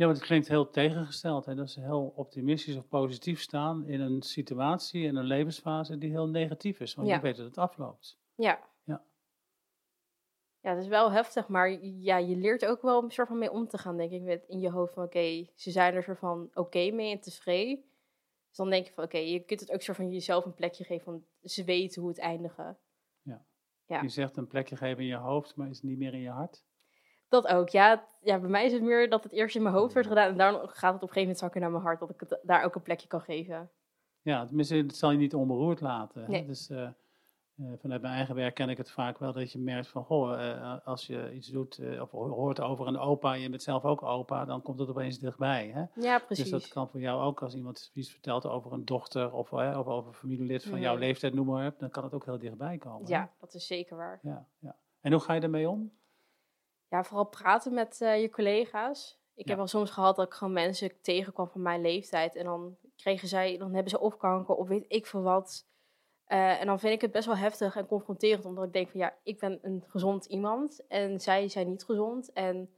Ja, 0.00 0.06
want 0.06 0.18
het 0.18 0.26
klinkt 0.26 0.48
heel 0.48 0.70
tegengesteld. 0.70 1.46
Hè? 1.46 1.54
Dat 1.54 1.70
ze 1.70 1.80
heel 1.80 2.12
optimistisch 2.16 2.76
of 2.76 2.88
positief 2.88 3.40
staan 3.40 3.86
in 3.86 4.00
een 4.00 4.22
situatie, 4.22 5.02
in 5.02 5.16
een 5.16 5.24
levensfase 5.24 5.98
die 5.98 6.10
heel 6.10 6.28
negatief 6.28 6.80
is. 6.80 6.94
Want 6.94 7.08
Ja. 7.08 7.14
je 7.14 7.20
weet 7.20 7.36
dat 7.36 7.46
het 7.46 7.58
afloopt. 7.58 8.18
Ja. 8.34 8.60
Ja. 10.60 10.70
Ja, 10.70 10.74
het 10.76 10.84
is 10.84 10.88
wel 10.90 11.12
heftig, 11.12 11.48
maar 11.48 11.70
ja, 11.82 12.16
je 12.16 12.36
leert 12.36 12.66
ook 12.66 12.82
wel 12.82 13.02
een 13.02 13.10
soort 13.10 13.28
van 13.28 13.38
mee 13.38 13.50
om 13.50 13.68
te 13.68 13.78
gaan, 13.78 13.96
denk 13.96 14.10
ik, 14.12 14.22
met 14.22 14.44
in 14.48 14.60
je 14.60 14.70
hoofd 14.70 14.94
van, 14.94 15.04
oké, 15.04 15.46
ze 15.54 15.70
zijn 15.70 15.94
er 15.94 16.02
soort 16.02 16.18
van 16.18 16.50
oké 16.54 16.90
mee 16.90 17.12
en 17.12 17.20
tevreden. 17.20 17.84
Dus 18.48 18.56
dan 18.56 18.70
denk 18.70 18.86
je 18.86 18.92
van, 18.92 19.04
oké, 19.04 19.18
je 19.18 19.40
kunt 19.40 19.60
het 19.60 19.72
ook 19.72 19.82
soort 19.82 19.96
van 19.96 20.10
jezelf 20.10 20.44
een 20.44 20.54
plekje 20.54 20.84
geven, 20.84 21.04
van 21.04 21.24
ze 21.42 21.64
weten 21.64 22.00
hoe 22.00 22.10
het 22.10 22.18
eindigen. 22.20 22.78
Ja. 23.86 24.00
Je 24.02 24.08
zegt 24.08 24.36
een 24.36 24.46
plekje 24.46 24.76
geven 24.76 25.02
in 25.02 25.08
je 25.08 25.16
hoofd, 25.16 25.56
maar 25.56 25.68
is 25.68 25.76
het 25.76 25.84
niet 25.90 25.98
meer 25.98 26.14
in 26.14 26.20
je 26.20 26.30
hart. 26.30 26.64
Dat 27.28 27.46
ook, 27.46 27.68
ja. 27.68 28.06
Ja. 28.20 28.38
Bij 28.38 28.48
mij 28.48 28.64
is 28.64 28.72
het 28.72 28.82
meer 28.82 29.10
dat 29.10 29.22
het 29.22 29.32
eerst 29.32 29.56
in 29.56 29.62
mijn 29.62 29.74
hoofd 29.74 29.94
werd 29.94 30.06
gedaan 30.06 30.28
en 30.30 30.36
daarom 30.36 30.60
gaat 30.60 30.68
het 30.70 30.82
op 30.82 30.92
een 30.92 30.98
gegeven 31.00 31.20
moment 31.20 31.38
zakken 31.38 31.60
naar 31.60 31.70
mijn 31.70 31.82
hart, 31.82 32.00
dat 32.00 32.10
ik 32.10 32.20
het 32.20 32.38
daar 32.42 32.64
ook 32.64 32.74
een 32.74 32.82
plekje 32.82 33.08
kan 33.08 33.20
geven. 33.20 33.70
Ja, 34.22 34.46
tenminste, 34.46 34.76
het 34.76 34.96
zal 34.96 35.10
je 35.10 35.18
niet 35.18 35.34
onberoerd 35.34 35.80
laten. 35.80 36.22
hè. 36.22 36.28
Nee. 36.28 36.46
Dus 36.46 36.70
eh, 36.70 36.88
vanuit 37.80 38.02
mijn 38.02 38.14
eigen 38.14 38.34
werk 38.34 38.54
ken 38.54 38.68
ik 38.68 38.76
het 38.76 38.90
vaak 38.90 39.18
wel 39.18 39.32
dat 39.32 39.52
je 39.52 39.58
merkt 39.58 39.88
van, 39.88 40.04
goh, 40.04 40.48
eh, 40.50 40.76
als 40.84 41.06
je 41.06 41.32
iets 41.34 41.48
doet 41.48 41.78
eh, 41.78 42.00
of 42.00 42.10
hoort 42.10 42.60
over 42.60 42.86
een 42.86 42.98
opa 42.98 43.34
en 43.34 43.40
je 43.40 43.48
bent 43.50 43.62
zelf 43.62 43.84
ook 43.84 44.02
opa, 44.02 44.44
dan 44.44 44.62
komt 44.62 44.78
het 44.78 44.88
opeens 44.88 45.18
dichtbij. 45.18 45.70
Hè? 45.74 45.84
Ja, 46.02 46.18
precies. 46.18 46.50
Dus 46.50 46.60
dat 46.62 46.68
kan 46.70 46.88
voor 46.88 47.00
jou 47.00 47.22
ook 47.22 47.42
als 47.42 47.54
iemand 47.54 47.90
iets 47.94 48.10
vertelt 48.10 48.46
over 48.46 48.72
een 48.72 48.84
dochter 48.84 49.32
of, 49.32 49.52
eh, 49.52 49.78
of 49.78 49.86
over 49.86 50.08
een 50.08 50.14
familielid 50.14 50.64
van 50.64 50.80
jouw 50.80 50.96
leeftijd, 50.96 51.34
noem 51.34 51.46
maar 51.46 51.66
op, 51.66 51.78
dan 51.78 51.90
kan 51.90 52.04
het 52.04 52.12
ook 52.14 52.24
heel 52.24 52.38
dichtbij 52.38 52.78
komen. 52.78 53.06
hè? 53.06 53.14
Ja, 53.14 53.30
dat 53.40 53.54
is 53.54 53.66
zeker 53.66 53.96
waar. 53.96 54.18
Ja, 54.22 54.46
ja. 54.58 54.76
En 55.00 55.12
hoe 55.12 55.20
ga 55.20 55.32
je 55.34 55.40
ermee 55.40 55.68
om? 55.68 55.92
Ja, 56.88 57.04
vooral 57.04 57.26
praten 57.26 57.74
met 57.74 58.00
eh, 58.00 58.20
je 58.20 58.30
collega's. 58.30 59.18
Ik 59.34 59.42
Ja. 59.44 59.48
heb 59.48 59.56
wel 59.56 59.66
soms 59.66 59.90
gehad 59.90 60.16
dat 60.16 60.26
ik 60.26 60.32
gewoon 60.34 60.52
mensen 60.52 61.00
tegenkwam 61.02 61.48
van 61.48 61.62
mijn 61.62 61.80
leeftijd. 61.80 62.36
En 62.36 62.44
dan 62.44 62.76
kregen 62.96 63.28
zij, 63.28 63.58
dan 63.58 63.72
hebben 63.72 63.90
ze 63.90 64.00
of 64.00 64.16
kanker 64.16 64.54
of 64.54 64.68
weet 64.68 64.84
ik 64.88 65.06
veel 65.06 65.22
wat. 65.22 65.68
Eh, 66.30 66.60
en 66.60 66.66
dan 66.66 66.80
vind 66.80 66.94
ik 66.94 67.00
het 67.00 67.12
best 67.12 67.26
wel 67.26 67.36
heftig 67.36 67.76
en 67.76 67.86
confronterend. 67.86 68.44
Omdat 68.44 68.64
ik 68.64 68.72
denk 68.72 68.90
van 68.90 69.00
ja, 69.00 69.16
ik 69.22 69.38
ben 69.38 69.58
een 69.62 69.84
gezond 69.86 70.24
iemand. 70.24 70.86
En 70.86 71.20
zij 71.20 71.48
zijn 71.48 71.68
niet 71.68 71.84
gezond. 71.84 72.32
En 72.32 72.70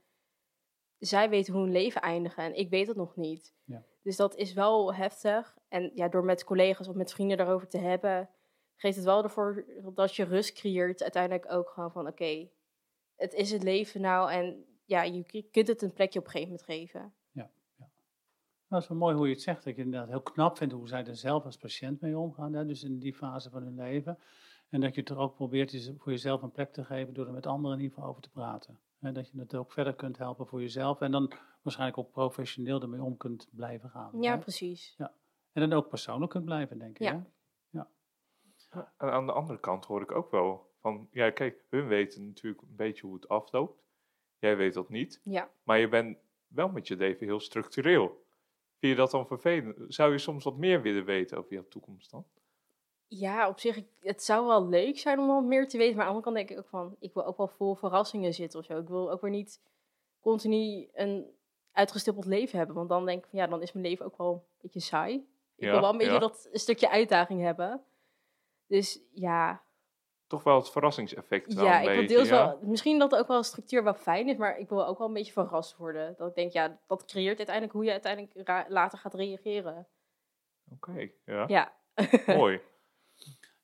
zij 0.99 1.29
weten 1.29 1.53
hoe 1.53 1.63
hun 1.63 1.71
leven 1.71 2.01
eindigen. 2.01 2.43
En 2.43 2.55
ik 2.55 2.69
weet 2.69 2.87
het 2.87 2.97
nog 2.97 3.15
niet. 3.15 3.53
Ja. 3.63 3.83
Dus 4.03 4.15
dat 4.15 4.35
is 4.35 4.53
wel 4.53 4.93
heftig. 4.93 5.57
En 5.67 5.91
ja, 5.95 6.09
door 6.09 6.23
met 6.23 6.43
collega's 6.43 6.87
of 6.87 6.95
met 6.95 7.13
vrienden 7.13 7.37
daarover 7.37 7.67
te 7.67 7.77
hebben... 7.77 8.29
geeft 8.75 8.95
het 8.95 9.05
wel 9.05 9.23
ervoor 9.23 9.65
dat 9.93 10.15
je 10.15 10.23
rust 10.23 10.53
creëert. 10.53 11.01
Uiteindelijk 11.01 11.51
ook 11.51 11.69
gewoon 11.69 11.91
van 11.91 12.07
oké, 12.07 12.49
het 13.15 13.33
is 13.33 13.51
het 13.51 13.63
leven 13.63 14.01
nou. 14.01 14.31
En 14.31 14.65
ja, 14.85 15.03
je 15.03 15.47
kunt 15.51 15.67
het 15.67 15.81
een 15.81 15.93
plekje 15.93 16.19
op 16.19 16.25
een 16.25 16.31
gegeven 16.31 16.51
moment 16.51 16.71
geven. 16.71 17.13
Nou, 18.73 18.85
het 18.85 18.91
is 18.93 18.97
wel 18.99 19.07
mooi 19.07 19.15
hoe 19.19 19.27
je 19.27 19.33
het 19.33 19.43
zegt. 19.43 19.63
Dat 19.63 19.73
ik 19.73 19.77
inderdaad 19.77 20.09
heel 20.09 20.21
knap 20.21 20.57
vind 20.57 20.71
hoe 20.71 20.87
zij 20.87 21.05
er 21.05 21.15
zelf 21.15 21.45
als 21.45 21.57
patiënt 21.57 22.01
mee 22.01 22.17
omgaan. 22.17 22.53
Hè? 22.53 22.65
Dus 22.65 22.83
in 22.83 22.99
die 22.99 23.13
fase 23.13 23.49
van 23.49 23.63
hun 23.63 23.75
leven. 23.75 24.19
En 24.69 24.81
dat 24.81 24.95
je 24.95 24.99
het 25.01 25.09
er 25.09 25.17
ook 25.17 25.35
probeert 25.35 25.71
je- 25.71 25.95
voor 25.97 26.11
jezelf 26.11 26.41
een 26.41 26.51
plek 26.51 26.73
te 26.73 26.83
geven 26.83 27.13
door 27.13 27.25
er 27.27 27.33
met 27.33 27.45
anderen 27.45 27.77
in 27.77 27.83
ieder 27.83 27.95
geval 27.95 28.09
over 28.11 28.21
te 28.23 28.29
praten. 28.29 28.79
Hè? 28.99 29.11
Dat 29.11 29.29
je 29.29 29.39
het 29.39 29.55
ook 29.55 29.71
verder 29.71 29.93
kunt 29.93 30.17
helpen 30.17 30.47
voor 30.47 30.61
jezelf. 30.61 31.01
En 31.01 31.11
dan 31.11 31.31
waarschijnlijk 31.61 31.99
ook 31.99 32.11
professioneel 32.11 32.81
ermee 32.81 33.01
om 33.01 33.17
kunt 33.17 33.47
blijven 33.51 33.89
gaan. 33.89 34.21
Ja, 34.21 34.31
hè? 34.31 34.37
precies. 34.39 34.95
En 35.51 35.69
dan 35.69 35.73
ook 35.73 35.89
persoonlijk 35.89 36.31
kunt 36.31 36.45
blijven, 36.45 36.77
denk 36.77 36.99
ik. 36.99 37.07
Ja. 37.07 37.87
Hè? 38.69 38.79
En 38.97 39.11
aan 39.11 39.25
de 39.25 39.31
andere 39.31 39.59
kant 39.59 39.85
hoor 39.85 40.01
ik 40.01 40.11
ook 40.11 40.31
wel 40.31 40.71
van, 40.81 41.07
ja 41.11 41.29
kijk, 41.29 41.65
hun 41.69 41.87
weten 41.87 42.25
natuurlijk 42.25 42.61
een 42.61 42.75
beetje 42.75 43.05
hoe 43.05 43.15
het 43.15 43.27
afloopt. 43.29 43.81
Jij 44.39 44.57
weet 44.57 44.73
dat 44.73 44.89
niet. 44.89 45.19
Ja. 45.23 45.49
Maar 45.63 45.79
je 45.79 45.87
bent 45.89 46.17
wel 46.47 46.69
met 46.69 46.87
je 46.87 46.95
leven 46.95 47.25
heel 47.25 47.39
structureel. 47.39 48.22
Vind 48.83 48.95
je 48.95 49.01
dat 49.01 49.11
dan 49.11 49.27
vervelend? 49.27 49.93
Zou 49.93 50.11
je 50.11 50.17
soms 50.17 50.43
wat 50.43 50.57
meer 50.57 50.81
willen 50.81 51.05
weten 51.05 51.37
over 51.37 51.53
jouw 51.53 51.67
toekomst 51.67 52.11
dan? 52.11 52.25
Ja, 53.07 53.47
op 53.47 53.59
zich, 53.59 53.81
het 53.99 54.23
zou 54.23 54.47
wel 54.47 54.67
leuk 54.67 54.97
zijn 54.97 55.19
om 55.19 55.27
wat 55.27 55.43
meer 55.43 55.67
te 55.67 55.77
weten. 55.77 55.95
Maar 55.97 56.05
aan 56.05 56.11
de 56.11 56.17
andere 56.17 56.35
kant 56.35 56.47
denk 56.47 56.59
ik 56.59 56.65
ook 56.65 56.69
van, 56.69 56.95
ik 56.99 57.13
wil 57.13 57.25
ook 57.25 57.37
wel 57.37 57.47
vol 57.47 57.75
verrassingen 57.75 58.33
zitten 58.33 58.59
of 58.59 58.65
zo. 58.65 58.77
Ik 58.79 58.87
wil 58.87 59.11
ook 59.11 59.21
weer 59.21 59.31
niet 59.31 59.61
continu 60.19 60.89
een 60.93 61.31
uitgestippeld 61.71 62.25
leven 62.25 62.57
hebben. 62.57 62.75
Want 62.75 62.89
dan 62.89 63.05
denk 63.05 63.23
ik 63.23 63.29
van, 63.29 63.39
ja, 63.39 63.47
dan 63.47 63.61
is 63.61 63.71
mijn 63.73 63.85
leven 63.85 64.05
ook 64.05 64.17
wel 64.17 64.33
een 64.33 64.59
beetje 64.61 64.79
saai. 64.79 65.15
Ik 65.55 65.63
Ja, 65.63 65.71
wil 65.71 65.81
wel 65.81 65.91
een 65.91 65.97
beetje 65.97 66.13
ja. 66.13 66.19
dat 66.19 66.49
een 66.51 66.59
stukje 66.59 66.89
uitdaging 66.89 67.41
hebben. 67.41 67.83
Dus 68.67 69.01
ja, 69.11 69.62
Toch 70.33 70.43
wel 70.43 70.55
het 70.55 70.69
verrassingseffect 70.69 71.53
wel 71.53 71.65
ja, 71.65 71.75
een 71.75 71.81
ik 71.81 71.89
wil 71.89 71.97
beetje, 71.97 72.15
deels 72.15 72.27
ja? 72.27 72.45
wel. 72.45 72.59
Misschien 72.61 72.99
dat 72.99 73.15
ook 73.15 73.27
wel 73.27 73.37
een 73.37 73.43
structuur 73.43 73.83
wel 73.83 73.93
fijn 73.93 74.27
is, 74.27 74.37
maar 74.37 74.59
ik 74.59 74.69
wil 74.69 74.87
ook 74.87 74.97
wel 74.97 75.07
een 75.07 75.13
beetje 75.13 75.31
verrast 75.31 75.77
worden. 75.77 76.15
Dat 76.17 76.29
ik 76.29 76.35
denk, 76.35 76.51
ja, 76.51 76.79
dat 76.87 77.05
creëert 77.05 77.37
uiteindelijk 77.37 77.75
hoe 77.75 77.85
je 77.85 77.91
uiteindelijk 77.91 78.69
later 78.69 78.97
gaat 78.97 79.13
reageren. 79.13 79.87
Oké, 80.71 81.09
ja. 81.25 81.43
Ja. 81.47 81.73
Mooi. 82.37 82.61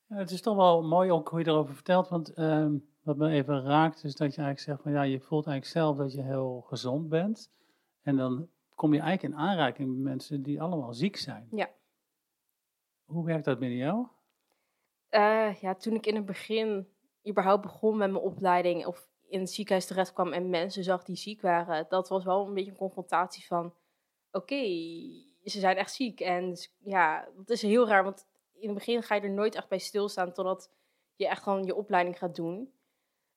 Ja, 0.07 0.15
het 0.15 0.31
is 0.31 0.41
toch 0.41 0.55
wel 0.55 0.83
mooi 0.83 1.11
ook 1.11 1.29
hoe 1.29 1.39
je 1.39 1.47
erover 1.47 1.73
vertelt, 1.73 2.09
want 2.09 2.33
ehm, 2.33 2.77
wat 3.03 3.17
me 3.17 3.29
even 3.29 3.63
raakt 3.63 4.03
is 4.03 4.15
dat 4.15 4.35
je 4.35 4.41
eigenlijk 4.41 4.59
zegt 4.59 4.81
van 4.81 4.91
ja, 4.91 5.01
je 5.01 5.19
voelt 5.19 5.47
eigenlijk 5.47 5.77
zelf 5.77 5.97
dat 5.97 6.13
je 6.13 6.23
heel 6.23 6.61
gezond 6.67 7.09
bent. 7.09 7.51
En 8.01 8.15
dan 8.15 8.49
kom 8.75 8.93
je 8.93 8.99
eigenlijk 8.99 9.33
in 9.33 9.39
aanraking 9.39 9.89
met 9.89 10.03
mensen 10.03 10.41
die 10.41 10.61
allemaal 10.61 10.93
ziek 10.93 11.15
zijn. 11.15 11.47
Ja. 11.51 11.69
Hoe 13.05 13.25
werkt 13.25 13.45
dat 13.45 13.59
binnen 13.59 13.77
jou? 13.77 14.07
Eh, 15.09 15.55
ja, 15.61 15.75
toen 15.75 15.93
ik 15.93 16.05
in 16.05 16.15
het 16.15 16.25
begin 16.25 16.87
überhaupt 17.27 17.61
begon 17.61 17.97
met 17.97 18.11
mijn 18.11 18.23
opleiding 18.23 18.85
of 18.85 19.07
in 19.27 19.39
het 19.39 19.51
ziekenhuis 19.51 19.85
terecht 19.85 20.13
kwam 20.13 20.33
en 20.33 20.49
mensen 20.49 20.83
zag 20.83 21.03
die 21.03 21.15
ziek 21.15 21.41
waren, 21.41 21.85
dat 21.89 22.09
was 22.09 22.23
wel 22.23 22.47
een 22.47 22.53
beetje 22.53 22.71
een 22.71 22.77
confrontatie 22.77 23.45
van, 23.45 23.73
oké, 24.31 24.55
ze 25.43 25.59
zijn 25.59 25.77
echt 25.77 25.93
ziek. 25.93 26.19
En 26.19 26.57
s- 26.57 26.75
ja, 26.83 27.27
dat 27.35 27.49
is 27.49 27.61
heel 27.61 27.87
raar, 27.87 28.03
want 28.03 28.27
in 28.53 28.67
het 28.69 28.77
begin 28.77 29.03
ga 29.03 29.15
je 29.15 29.21
er 29.21 29.29
nooit 29.29 29.55
echt 29.55 29.67
bij 29.69 29.77
stilstaan 29.77 30.33
totdat 30.33 30.71
je 31.15 31.27
echt 31.27 31.43
gewoon 31.43 31.63
je 31.65 31.75
opleiding 31.75 32.17
gaat 32.17 32.35
doen. 32.35 32.73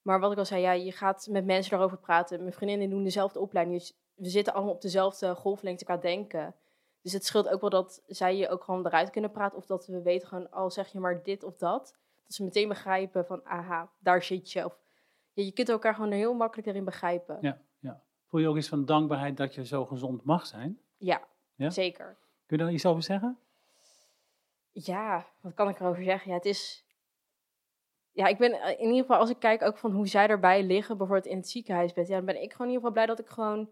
Maar 0.01 0.19
wat 0.19 0.31
ik 0.31 0.37
al 0.37 0.45
zei, 0.45 0.61
ja, 0.61 0.71
je 0.71 0.91
gaat 0.91 1.27
met 1.31 1.45
mensen 1.45 1.71
daarover 1.71 1.97
praten. 1.97 2.39
Mijn 2.39 2.53
vriendinnen 2.53 2.89
doen 2.89 3.03
dezelfde 3.03 3.39
opleiding, 3.39 3.77
dus 3.79 3.93
we 4.15 4.29
zitten 4.29 4.53
allemaal 4.53 4.73
op 4.73 4.81
dezelfde 4.81 5.35
golflengte 5.35 5.85
qua 5.85 5.97
denken. 5.97 6.55
Dus 7.03 7.13
het 7.13 7.25
scheelt 7.25 7.49
ook 7.49 7.61
wel 7.61 7.69
dat 7.69 8.03
zij 8.07 8.37
je 8.37 8.49
ook 8.49 8.63
gewoon 8.63 8.85
eruit 8.85 9.09
kunnen 9.09 9.31
praten. 9.31 9.57
Of 9.57 9.65
dat 9.65 9.85
we 9.87 10.01
weten 10.01 10.27
gewoon, 10.27 10.51
al 10.51 10.71
zeg 10.71 10.87
je 10.91 10.99
maar 10.99 11.23
dit 11.23 11.43
of 11.43 11.57
dat. 11.57 11.95
Dat 12.23 12.33
ze 12.33 12.43
meteen 12.43 12.67
begrijpen 12.67 13.25
van, 13.25 13.41
aha, 13.45 13.89
daar 13.99 14.23
zit 14.23 14.51
je. 14.51 14.65
Of 14.65 14.79
ja, 15.33 15.43
je 15.43 15.51
kunt 15.51 15.69
elkaar 15.69 15.95
gewoon 15.95 16.11
heel 16.11 16.33
makkelijk 16.33 16.67
erin 16.67 16.85
begrijpen. 16.85 17.37
Ja, 17.41 17.61
ja. 17.79 18.01
Voel 18.27 18.39
je 18.41 18.47
ook 18.47 18.57
iets 18.57 18.67
van 18.69 18.85
dankbaarheid 18.85 19.37
dat 19.37 19.55
je 19.55 19.65
zo 19.65 19.85
gezond 19.85 20.23
mag 20.23 20.45
zijn? 20.45 20.79
Ja, 20.97 21.21
Ja? 21.55 21.69
zeker. 21.69 22.17
Kun 22.45 22.57
je 22.57 22.63
daar 22.63 22.73
iets 22.73 22.85
over 22.85 23.03
zeggen? 23.03 23.37
Ja, 24.71 25.25
wat 25.41 25.53
kan 25.53 25.69
ik 25.69 25.79
erover 25.79 26.03
zeggen? 26.03 26.29
Ja, 26.29 26.35
het 26.37 26.45
is... 26.45 26.85
Ja, 28.11 28.27
ik 28.27 28.37
ben 28.37 28.51
eh, 28.51 28.79
in 28.79 28.85
ieder 28.85 29.01
geval, 29.01 29.17
als 29.17 29.29
ik 29.29 29.39
kijk 29.39 29.61
ook 29.61 29.77
van 29.77 29.91
hoe 29.91 30.07
zij 30.07 30.27
erbij 30.27 30.63
liggen, 30.63 30.97
bijvoorbeeld 30.97 31.31
in 31.31 31.37
het 31.37 31.49
ziekenhuisbed, 31.49 32.07
ja, 32.07 32.15
dan 32.15 32.25
ben 32.25 32.41
ik 32.41 32.51
gewoon 32.51 32.67
in 32.67 32.73
ieder 32.73 32.87
geval 32.87 32.91
blij 32.91 33.05
dat 33.05 33.19
ik 33.19 33.29
gewoon 33.33 33.69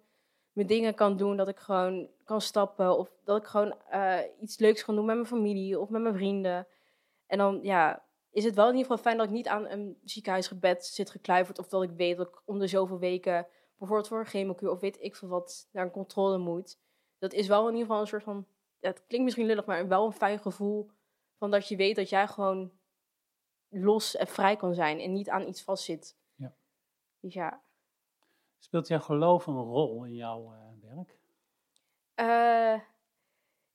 mijn 0.51 0.67
dingen 0.67 0.95
kan 0.95 1.17
doen, 1.17 1.37
dat 1.37 1.47
ik 1.47 1.59
gewoon 1.59 2.09
kan 2.23 2.41
stappen 2.41 2.97
of 2.97 3.09
dat 3.23 3.37
ik 3.37 3.47
gewoon 3.47 3.75
eh, 3.89 4.19
iets 4.39 4.57
leuks 4.57 4.85
kan 4.85 4.95
doen 4.95 5.05
met 5.05 5.15
mijn 5.15 5.27
familie 5.27 5.79
of 5.79 5.89
met 5.89 6.01
mijn 6.01 6.15
vrienden. 6.15 6.67
En 7.27 7.37
dan, 7.37 7.59
ja, 7.61 8.03
is 8.31 8.43
het 8.43 8.55
wel 8.55 8.69
in 8.69 8.75
ieder 8.75 8.87
geval 8.87 9.03
fijn 9.03 9.17
dat 9.17 9.25
ik 9.25 9.31
niet 9.31 9.47
aan 9.47 9.67
een 9.67 9.97
ziekenhuisgebed 10.03 10.85
zit 10.85 11.09
gekluiverd 11.09 11.59
of 11.59 11.67
dat 11.67 11.83
ik 11.83 11.91
weet 11.91 12.17
dat 12.17 12.27
ik 12.27 12.41
om 12.45 12.59
de 12.59 12.67
zoveel 12.67 12.99
weken, 12.99 13.47
bijvoorbeeld 13.77 14.07
voor 14.07 14.19
een 14.19 14.25
chemokuur 14.25 14.69
of 14.69 14.79
weet 14.79 15.01
ik 15.01 15.15
veel 15.15 15.27
wat, 15.27 15.69
naar 15.71 15.85
een 15.85 15.91
controle 15.91 16.37
moet. 16.37 16.79
Dat 17.19 17.33
is 17.33 17.47
wel 17.47 17.61
in 17.67 17.73
ieder 17.73 17.85
geval 17.85 18.01
een 18.01 18.07
soort 18.07 18.23
van, 18.23 18.45
ja, 18.79 18.89
het 18.89 19.03
klinkt 19.07 19.25
misschien 19.25 19.45
lullig, 19.45 19.65
maar 19.65 19.87
wel 19.87 20.05
een 20.05 20.11
fijn 20.11 20.39
gevoel 20.39 20.89
van 21.37 21.51
dat 21.51 21.67
je 21.67 21.75
weet 21.75 21.95
dat 21.95 22.09
jij 22.09 22.27
gewoon 22.27 22.71
los 23.69 24.15
en 24.15 24.27
vrij 24.27 24.55
kan 24.55 24.73
zijn 24.73 24.99
en 24.99 25.13
niet 25.13 25.29
aan 25.29 25.47
iets 25.47 25.63
vastzit. 25.63 26.17
Ja. 26.35 26.53
Dus 27.19 27.33
ja. 27.33 27.61
Speelt 28.63 28.87
jouw 28.87 28.99
geloof 28.99 29.47
een 29.47 29.53
rol 29.53 30.05
in 30.05 30.15
jouw 30.15 30.53
eh, 30.53 30.95
werk? 30.95 31.17
Eh, 32.13 32.81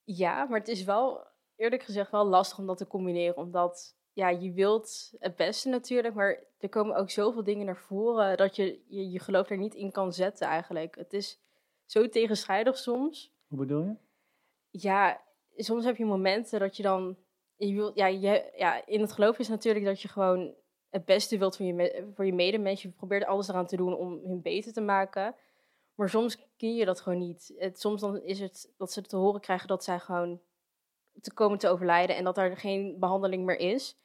ja, 0.04 0.44
maar 0.44 0.58
het 0.58 0.68
is 0.68 0.84
wel 0.84 1.26
eerlijk 1.56 1.82
gezegd 1.82 2.10
wel 2.10 2.26
lastig 2.26 2.58
om 2.58 2.66
dat 2.66 2.76
te 2.76 2.86
combineren. 2.86 3.36
Omdat 3.36 3.96
ja, 4.12 4.28
je 4.28 4.52
wilt 4.52 5.12
het 5.18 5.36
beste 5.36 5.68
natuurlijk, 5.68 6.14
maar 6.14 6.44
er 6.58 6.68
komen 6.68 6.96
ook 6.96 7.10
zoveel 7.10 7.44
dingen 7.44 7.66
naar 7.66 7.76
voren 7.76 8.36
dat 8.36 8.56
je 8.56 8.82
je, 8.88 9.10
je 9.10 9.18
geloof 9.18 9.50
er 9.50 9.58
niet 9.58 9.74
in 9.74 9.92
kan 9.92 10.12
zetten 10.12 10.46
eigenlijk. 10.46 10.96
Het 10.96 11.12
is 11.12 11.40
zo 11.84 12.08
tegenstrijdig 12.08 12.78
soms. 12.78 13.34
Hoe 13.46 13.58
bedoel 13.58 13.84
je? 13.84 13.96
ja, 14.80 15.22
soms 15.56 15.84
heb 15.84 15.96
je 15.96 16.04
momenten 16.04 16.60
dat 16.60 16.76
je 16.76 16.82
dan. 16.82 17.16
Je 17.56 17.74
wil, 17.74 17.92
ja, 17.94 18.06
je, 18.06 18.52
ja, 18.56 18.86
in 18.86 19.00
het 19.00 19.12
geloof 19.12 19.38
is 19.38 19.48
natuurlijk 19.48 19.84
dat 19.84 20.00
je 20.00 20.08
gewoon 20.08 20.54
het 20.96 21.04
beste 21.04 21.38
wilt 21.38 21.56
voor 21.56 21.66
je, 21.66 22.06
voor 22.14 22.26
je 22.26 22.32
medemens. 22.32 22.82
Je 22.82 22.88
probeert 22.88 23.24
alles 23.24 23.48
eraan 23.48 23.66
te 23.66 23.76
doen 23.76 23.96
om 23.96 24.20
hun 24.24 24.42
beter 24.42 24.72
te 24.72 24.80
maken. 24.80 25.34
Maar 25.94 26.08
soms 26.08 26.38
kun 26.56 26.74
je 26.74 26.84
dat 26.84 27.00
gewoon 27.00 27.18
niet. 27.18 27.54
Het, 27.58 27.80
soms 27.80 28.00
dan 28.00 28.22
is 28.22 28.40
het 28.40 28.72
dat 28.76 28.92
ze 28.92 29.02
te 29.02 29.16
horen 29.16 29.40
krijgen 29.40 29.68
dat 29.68 29.84
zij 29.84 29.98
gewoon 29.98 30.40
te 31.20 31.32
komen 31.32 31.58
te 31.58 31.68
overlijden 31.68 32.16
en 32.16 32.24
dat 32.24 32.38
er 32.38 32.56
geen 32.56 32.98
behandeling 32.98 33.44
meer 33.44 33.58
is. 33.58 33.96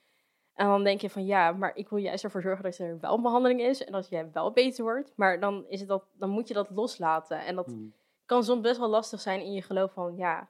En 0.53 0.67
dan 0.67 0.83
denk 0.83 1.01
je 1.01 1.09
van 1.09 1.25
ja, 1.25 1.51
maar 1.51 1.75
ik 1.75 1.89
wil 1.89 1.99
juist 1.99 2.23
ervoor 2.23 2.41
zorgen 2.41 2.63
dat 2.63 2.77
er 2.77 2.99
wel 2.99 3.15
een 3.15 3.21
behandeling 3.21 3.61
is 3.61 3.83
en 3.83 3.91
dat 3.91 4.09
jij 4.09 4.31
wel 4.31 4.51
beter 4.51 4.83
wordt. 4.83 5.13
Maar 5.15 5.39
dan, 5.39 5.65
is 5.67 5.79
het 5.79 5.89
dat, 5.89 6.03
dan 6.13 6.29
moet 6.29 6.47
je 6.47 6.53
dat 6.53 6.69
loslaten. 6.69 7.45
En 7.45 7.55
dat, 7.55 7.65
Hmm. 7.65 7.93
kan 8.25 8.43
soms 8.43 8.61
best 8.61 8.79
wel 8.79 8.89
lastig 8.89 9.21
zijn 9.21 9.41
in 9.41 9.53
je 9.53 9.61
geloof 9.61 9.93
van 9.93 10.15
ja, 10.15 10.49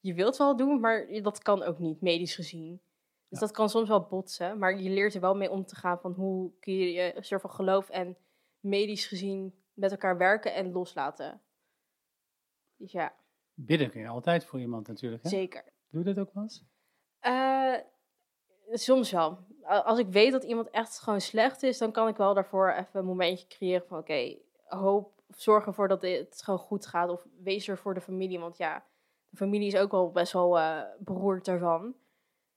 je 0.00 0.14
wilt 0.14 0.36
wel 0.36 0.56
doen, 0.56 0.80
maar 0.80 1.06
dat 1.22 1.38
kan 1.42 1.62
ook 1.62 1.78
niet, 1.78 2.00
medisch 2.00 2.34
gezien. 2.34 2.80
Dus 3.40 3.48
dat 3.48 3.56
kan 3.58 3.68
soms 3.68 3.88
wel 3.88 4.06
botsen, 4.06 4.58
maar 4.58 4.80
je 4.80 4.90
leert 4.90 5.14
er 5.14 5.20
wel 5.20 5.34
mee 5.34 5.50
om 5.50 5.64
te 5.64 5.74
gaan 5.74 6.00
van 6.00 6.12
hoe 6.12 6.52
kun 6.60 6.74
je 6.74 6.92
je 6.92 7.16
soort 7.20 7.40
van 7.40 7.50
geloof 7.50 7.88
en 7.88 8.16
medisch 8.60 9.06
gezien 9.06 9.54
met 9.72 9.90
elkaar 9.90 10.18
werken 10.18 10.54
en 10.54 10.72
loslaten. 10.72 11.40
Dus 12.76 12.92
ja, 12.92 13.14
Bidden 13.54 13.90
kun 13.90 14.00
je 14.00 14.08
altijd 14.08 14.44
voor 14.44 14.60
iemand 14.60 14.88
natuurlijk. 14.88 15.22
Hè? 15.22 15.28
zeker. 15.28 15.64
Doe 15.90 16.04
je 16.04 16.14
dat 16.14 16.26
ook 16.26 16.34
wel 16.34 16.42
eens? 16.42 16.64
Eh, 17.18 17.74
soms 18.70 19.10
wel. 19.10 19.38
Als 19.62 19.98
ik 19.98 20.08
weet 20.08 20.32
dat 20.32 20.44
iemand 20.44 20.70
echt 20.70 20.98
gewoon 20.98 21.20
slecht 21.20 21.62
is, 21.62 21.78
dan 21.78 21.92
kan 21.92 22.08
ik 22.08 22.16
wel 22.16 22.34
daarvoor 22.34 22.70
even 22.70 23.00
een 23.00 23.04
momentje 23.04 23.46
creëren 23.46 23.86
van 23.86 23.98
oké, 23.98 24.36
hoop 24.64 25.22
zorg 25.28 25.66
ervoor 25.66 25.88
dat 25.88 26.02
het 26.02 26.42
gewoon 26.42 26.58
goed 26.58 26.86
gaat 26.86 27.10
of 27.10 27.26
wees 27.42 27.68
er 27.68 27.78
voor 27.78 27.94
de 27.94 28.00
familie, 28.00 28.38
want 28.38 28.56
ja, 28.56 28.84
de 29.28 29.36
familie 29.36 29.66
is 29.66 29.76
ook 29.76 29.90
wel 29.90 30.10
best 30.10 30.32
wel 30.32 30.58
eh, 30.58 30.82
beroerd 30.98 31.44
daarvan. 31.44 31.94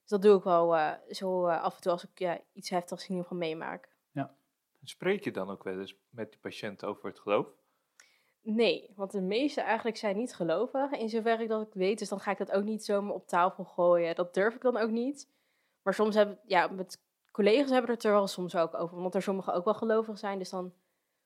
Dus 0.07 0.19
dat 0.19 0.21
doe 0.21 0.37
ik 0.37 0.43
wel 0.43 0.75
eh, 0.75 0.91
zo 1.09 1.47
eh, 1.47 1.61
af 1.61 1.75
en 1.75 1.81
toe 1.81 1.91
als 1.91 2.03
ik 2.03 2.19
ja, 2.19 2.39
iets 2.53 2.69
heftigs 2.69 3.03
in 3.03 3.09
ieder 3.09 3.23
geval 3.23 3.37
meemaak. 3.37 3.95
Spreek 4.89 5.23
je 5.23 5.31
dan 5.31 5.49
ook 5.49 5.63
wel 5.63 5.79
eens 5.79 5.95
met 6.09 6.29
die 6.29 6.39
patiënt 6.39 6.85
over 6.85 7.05
het 7.05 7.19
geloof? 7.19 7.47
Nee, 8.41 8.91
want 8.95 9.11
de 9.11 9.21
meeste 9.21 9.61
eigenlijk 9.61 9.97
zijn 9.97 10.17
niet 10.17 10.35
gelovig. 10.35 10.91
In 10.91 11.09
zover 11.09 11.41
ik 11.41 11.47
dat 11.47 11.67
ik 11.67 11.73
weet, 11.73 11.99
dus 11.99 12.09
dan 12.09 12.19
ga 12.19 12.31
ik 12.31 12.37
dat 12.37 12.51
ook 12.51 12.63
niet 12.63 12.85
zomaar 12.85 13.13
op 13.13 13.27
tafel 13.27 13.63
gooien. 13.63 14.15
Dat 14.15 14.33
durf 14.33 14.55
ik 14.55 14.61
dan 14.61 14.77
ook 14.77 14.89
niet. 14.89 15.29
Maar 15.81 15.93
soms 15.93 16.15
hebben, 16.15 16.39
ja, 16.45 16.67
met 16.67 17.01
collega's 17.31 17.69
hebben 17.69 17.91
het 17.91 18.03
er 18.03 18.11
wel 18.11 18.27
soms 18.27 18.55
ook 18.55 18.73
over. 18.73 18.97
Omdat 18.97 19.15
er 19.15 19.21
sommigen 19.21 19.53
ook 19.53 19.65
wel 19.65 19.73
gelovig 19.73 20.17
zijn. 20.17 20.37
Dus 20.37 20.49
dan 20.49 20.73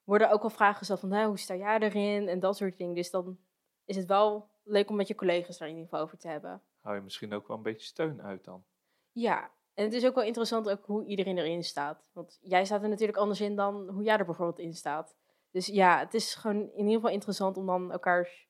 worden 0.03 0.31
ook 0.31 0.41
wel 0.41 0.49
vragen 0.49 0.77
gesteld 0.77 0.99
van, 0.99 1.09
nou, 1.09 1.27
hoe 1.27 1.39
sta 1.39 1.55
jij 1.55 1.79
erin? 1.79 2.27
En 2.27 2.39
dat 2.39 2.57
soort 2.57 2.77
dingen. 2.77 2.95
Dus 2.95 3.11
dan 3.11 3.37
is 3.85 3.95
het 3.95 4.07
wel 4.07 4.49
leuk 4.63 4.89
om 4.89 4.95
met 4.95 5.07
je 5.07 5.15
collega's 5.15 5.57
daar 5.57 5.67
in 5.67 5.73
ieder 5.73 5.89
geval 5.89 6.05
over 6.05 6.17
te 6.17 6.27
hebben. 6.27 6.61
Hou 6.81 6.95
je 6.95 7.01
misschien 7.01 7.33
ook 7.33 7.47
wel 7.47 7.57
een 7.57 7.63
beetje 7.63 7.87
steun 7.87 8.21
uit 8.21 8.43
dan? 8.43 8.63
Ja, 9.11 9.51
en 9.73 9.83
het 9.83 9.93
is 9.93 10.05
ook 10.05 10.15
wel 10.15 10.23
interessant 10.23 10.69
ook 10.69 10.85
hoe 10.85 11.05
iedereen 11.05 11.37
erin 11.37 11.63
staat. 11.63 12.09
Want 12.13 12.39
jij 12.41 12.65
staat 12.65 12.83
er 12.83 12.89
natuurlijk 12.89 13.17
anders 13.17 13.41
in 13.41 13.55
dan 13.55 13.89
hoe 13.89 14.03
jij 14.03 14.17
er 14.17 14.25
bijvoorbeeld 14.25 14.59
in 14.59 14.73
staat. 14.73 15.15
Dus 15.51 15.65
ja, 15.65 15.99
het 15.99 16.13
is 16.13 16.35
gewoon 16.35 16.61
in 16.61 16.77
ieder 16.77 16.93
geval 16.93 17.09
interessant 17.09 17.57
om 17.57 17.65
dan 17.65 17.91
elkaars 17.91 18.49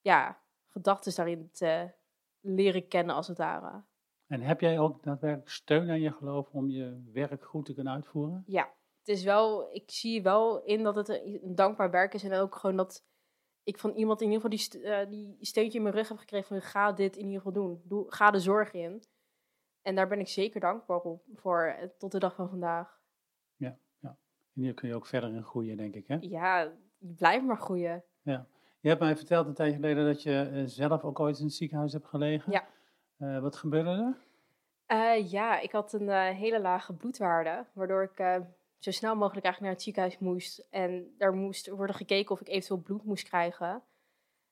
ja, 0.00 0.40
gedachten 0.68 1.14
daarin 1.14 1.50
te 1.52 1.92
leren 2.40 2.88
kennen 2.88 3.14
als 3.14 3.28
het 3.28 3.38
ware. 3.38 3.84
En 4.26 4.40
heb 4.40 4.60
jij 4.60 4.78
ook 4.78 5.02
daadwerkelijk 5.02 5.50
steun 5.50 5.90
aan 5.90 6.00
je 6.00 6.12
geloof 6.12 6.50
om 6.50 6.70
je 6.70 7.10
werk 7.12 7.44
goed 7.44 7.66
te 7.66 7.74
kunnen 7.74 7.92
uitvoeren? 7.92 8.42
Ja, 8.46 8.74
het 8.98 9.08
is 9.08 9.24
wel, 9.24 9.74
ik 9.74 9.90
zie 9.90 10.22
wel 10.22 10.62
in 10.62 10.82
dat 10.82 10.94
het 10.94 11.08
een 11.08 11.54
dankbaar 11.54 11.90
werk 11.90 12.14
is 12.14 12.24
en 12.24 12.32
ook 12.32 12.54
gewoon 12.54 12.76
dat 12.76 13.04
ik 13.62 13.78
van 13.78 13.92
iemand 13.92 14.20
in 14.20 14.30
ieder 14.30 14.50
geval 14.50 14.80
die, 14.80 14.82
eh, 14.82 15.08
die 15.08 15.36
steuntje 15.40 15.76
in 15.76 15.82
mijn 15.84 15.94
rug 15.94 16.08
heb 16.08 16.18
gekregen 16.18 16.46
van 16.46 16.62
ga 16.62 16.92
dit 16.92 17.16
in 17.16 17.24
ieder 17.24 17.42
geval 17.42 17.52
doen. 17.52 17.82
Doe, 17.84 18.12
ga 18.12 18.30
de 18.30 18.40
zorg 18.40 18.72
in. 18.72 19.02
En 19.84 19.94
daar 19.94 20.08
ben 20.08 20.20
ik 20.20 20.28
zeker 20.28 20.60
dankbaar 20.60 21.00
op, 21.00 21.22
voor 21.34 21.62
eh, 21.62 21.88
tot 21.98 22.12
de 22.12 22.18
dag 22.18 22.34
van 22.34 22.48
vandaag. 22.48 23.02
En 24.54 24.62
hier 24.62 24.74
kun 24.74 24.88
je 24.88 24.94
ook 24.94 25.06
verder 25.06 25.30
in 25.30 25.42
groeien, 25.42 25.76
denk 25.76 25.94
ik. 25.94 26.06
Hè? 26.06 26.16
Ja, 26.20 26.72
blijf 26.98 27.42
maar 27.42 27.58
groeien. 27.58 28.04
Je 28.80 28.90
hebt 28.90 29.00
mij 29.00 29.16
verteld 29.16 29.46
een 29.46 29.54
tijdje 29.54 29.74
geleden 29.74 30.06
dat 30.06 30.22
je 30.22 30.50
eh, 30.52 30.62
zelf 30.64 31.04
ook 31.04 31.20
ooit 31.20 31.38
in 31.38 31.44
het 31.44 31.54
ziekenhuis 31.54 31.92
hebt 31.92 32.06
gelegen. 32.06 32.52
Ja. 32.52 32.66
Eh, 33.16 33.40
wat 33.40 33.56
gebeurde 33.56 33.90
er? 33.90 35.22
Ja, 35.24 35.60
ik 35.60 35.72
had 35.72 35.92
een 35.92 36.10
hele 36.10 36.60
lage 36.60 36.92
bloedwaarde, 36.92 37.66
waardoor 37.72 38.02
ik 38.02 38.42
zo 38.78 38.90
snel 38.90 39.16
mogelijk 39.16 39.44
eigenlijk 39.44 39.60
naar 39.60 39.72
het 39.72 39.82
ziekenhuis 39.82 40.18
moest. 40.18 40.66
En 40.70 41.14
daar 41.18 41.32
moest 41.32 41.68
worden 41.68 41.96
gekeken 41.96 42.30
of 42.30 42.40
ik 42.40 42.48
eventueel 42.48 42.80
bloed 42.80 43.04
moest 43.04 43.28
krijgen. 43.28 43.82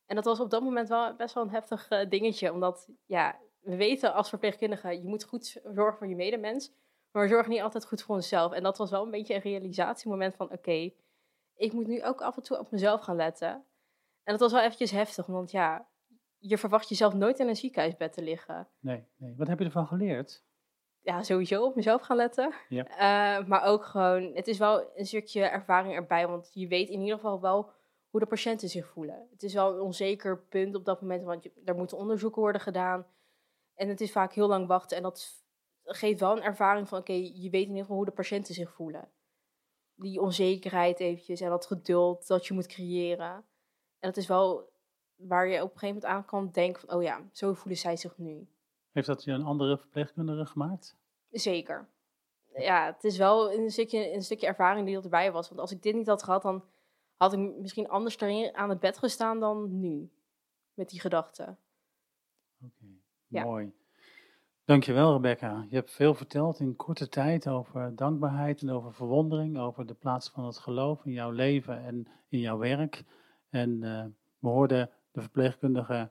En 0.06 0.14
dat 0.14 0.24
was 0.24 0.40
op 0.40 0.50
dat 0.50 0.62
moment 0.62 0.88
wel 0.88 1.16
best 1.16 1.34
wel 1.34 1.42
een 1.42 1.50
heftig 1.50 1.88
dingetje, 2.08 2.52
omdat 2.52 2.88
ja, 3.06 3.38
we 3.62 3.76
weten 3.76 4.14
als 4.14 4.28
verpleegkundige, 4.28 4.88
je 4.88 5.08
moet 5.08 5.24
goed 5.24 5.60
zorgen 5.64 5.98
voor 5.98 6.08
je 6.08 6.16
medemens, 6.16 6.72
maar 7.10 7.22
we 7.22 7.28
zorgen 7.28 7.50
niet 7.50 7.62
altijd 7.62 7.86
goed 7.86 8.02
voor 8.02 8.14
onszelf. 8.14 8.52
En 8.52 8.62
dat 8.62 8.78
was 8.78 8.90
wel 8.90 9.04
een 9.04 9.10
beetje 9.10 9.34
een 9.34 9.40
realisatiemoment 9.40 10.34
van, 10.34 10.52
oké, 10.52 10.90
ik 11.54 11.72
moet 11.72 11.86
nu 11.86 12.04
ook 12.04 12.20
af 12.20 12.36
en 12.36 12.42
toe 12.42 12.58
op 12.58 12.70
mezelf 12.70 13.00
gaan 13.00 13.16
letten. 13.16 13.64
En 14.22 14.32
dat 14.32 14.40
was 14.40 14.52
wel 14.52 14.60
eventjes 14.60 14.90
heftig, 14.90 15.26
want 15.26 15.50
ja, 15.50 15.88
je 16.38 16.58
verwacht 16.58 16.88
jezelf 16.88 17.14
nooit 17.14 17.38
in 17.38 17.48
een 17.48 17.56
ziekenhuisbed 17.56 18.12
te 18.12 18.22
liggen. 18.22 18.68
Nee, 18.80 19.04
nee. 19.16 19.34
Wat 19.36 19.48
heb 19.48 19.58
je 19.58 19.64
ervan 19.64 19.86
geleerd? 19.86 20.44
Ja, 21.00 21.22
sowieso 21.22 21.64
op 21.64 21.74
mezelf 21.74 22.02
gaan 22.02 22.16
letten. 22.16 22.52
Ja. 22.68 22.86
Eh, 22.86 23.46
maar 23.46 23.62
ook 23.62 23.84
gewoon, 23.84 24.34
het 24.34 24.48
is 24.48 24.58
wel 24.58 24.90
een 24.94 25.06
stukje 25.06 25.42
ervaring 25.42 25.94
erbij, 25.94 26.28
want 26.28 26.50
je 26.52 26.68
weet 26.68 26.88
in 26.88 27.00
ieder 27.00 27.14
geval 27.14 27.40
wel 27.40 27.70
hoe 28.08 28.20
de 28.20 28.26
patiënten 28.26 28.68
zich 28.68 28.86
voelen. 28.86 29.26
Het 29.30 29.42
is 29.42 29.54
wel 29.54 29.74
een 29.74 29.80
onzeker 29.80 30.38
punt 30.38 30.74
op 30.74 30.84
dat 30.84 31.00
moment, 31.00 31.24
want 31.24 31.42
je, 31.42 31.52
er 31.64 31.76
moeten 31.76 31.96
onderzoeken 31.96 32.42
worden 32.42 32.60
gedaan. 32.60 33.06
En 33.74 33.88
het 33.88 34.00
is 34.00 34.12
vaak 34.12 34.32
heel 34.32 34.48
lang 34.48 34.66
wachten 34.66 34.96
en 34.96 35.02
dat 35.02 35.44
geeft 35.84 36.20
wel 36.20 36.36
een 36.36 36.42
ervaring 36.42 36.88
van, 36.88 36.98
oké, 36.98 37.12
je 37.12 37.50
weet 37.50 37.62
in 37.62 37.68
ieder 37.68 37.80
geval 37.80 37.96
hoe 37.96 38.04
de 38.04 38.10
patiënten 38.10 38.54
zich 38.54 38.72
voelen. 38.72 39.08
Die 39.94 40.20
onzekerheid 40.20 41.00
eventjes 41.00 41.40
en 41.40 41.50
dat 41.50 41.66
geduld 41.66 42.26
dat 42.26 42.46
je 42.46 42.54
moet 42.54 42.66
creëren. 42.66 43.32
En 43.98 44.08
dat 44.08 44.16
is 44.16 44.26
wel 44.26 44.72
waar 45.16 45.46
je 45.46 45.62
op 45.62 45.72
een 45.72 45.78
gegeven 45.78 45.94
moment 45.94 46.04
aan 46.04 46.24
kan 46.24 46.50
denken 46.50 46.80
van, 46.80 46.96
oh 46.96 47.02
ja, 47.02 47.28
zo 47.32 47.52
voelen 47.52 47.80
zij 47.80 47.96
zich 47.96 48.18
nu. 48.18 48.48
Heeft 48.92 49.06
dat 49.06 49.24
je 49.24 49.32
een 49.32 49.44
andere 49.44 49.78
verpleegkundige 49.78 50.46
gemaakt? 50.46 50.96
Zeker. 51.30 51.88
Ja, 52.54 52.86
het 52.86 53.04
is 53.04 53.16
wel 53.16 53.52
een 53.52 53.70
stukje, 53.70 54.12
een 54.12 54.22
stukje 54.22 54.46
ervaring 54.46 54.86
die 54.86 55.02
erbij 55.02 55.32
was. 55.32 55.48
Want 55.48 55.60
als 55.60 55.72
ik 55.72 55.82
dit 55.82 55.94
niet 55.94 56.06
had 56.06 56.22
gehad, 56.22 56.42
dan 56.42 56.64
had 57.16 57.32
ik 57.32 57.38
misschien 57.38 57.88
anders 57.88 58.20
erin 58.20 58.54
aan 58.54 58.68
het 58.68 58.80
bed 58.80 58.98
gestaan 58.98 59.40
dan 59.40 59.80
nu. 59.80 60.10
Met 60.74 60.90
die 60.90 61.00
gedachten. 61.00 61.58
Oké, 62.64 63.01
Ja. 63.32 63.44
mooi. 63.44 63.72
Dankjewel 64.64 65.12
Rebecca. 65.12 65.66
Je 65.68 65.74
hebt 65.74 65.90
veel 65.90 66.14
verteld 66.14 66.60
in 66.60 66.76
korte 66.76 67.08
tijd 67.08 67.48
over 67.48 67.96
dankbaarheid 67.96 68.62
en 68.62 68.70
over 68.70 68.94
verwondering, 68.94 69.58
over 69.58 69.86
de 69.86 69.94
plaats 69.94 70.30
van 70.30 70.44
het 70.44 70.58
geloof 70.58 71.04
in 71.04 71.12
jouw 71.12 71.30
leven 71.30 71.84
en 71.84 72.06
in 72.28 72.38
jouw 72.38 72.58
werk. 72.58 73.04
En 73.50 73.82
eh, 73.82 74.04
we 74.38 74.48
hoorden 74.48 74.90
de 75.12 75.20
verpleegkundige 75.20 76.10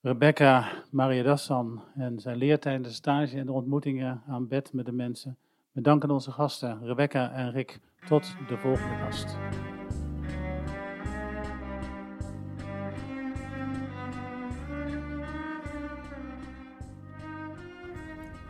Rebecca 0.00 0.72
Mariadassan 0.90 1.84
en 1.94 2.20
zij 2.20 2.36
leert 2.36 2.62
tijdens 2.62 2.88
de 2.88 2.94
stage 2.94 3.36
en 3.36 3.46
de 3.46 3.52
ontmoetingen 3.52 4.22
aan 4.26 4.48
bed 4.48 4.72
met 4.72 4.86
de 4.86 4.92
mensen. 4.92 5.36
We 5.72 5.80
danken 5.80 6.10
onze 6.10 6.30
gasten 6.30 6.84
Rebecca 6.84 7.32
en 7.32 7.50
Rick. 7.50 7.80
Tot 8.06 8.34
de 8.48 8.58
volgende 8.58 8.96
gast. 8.96 9.36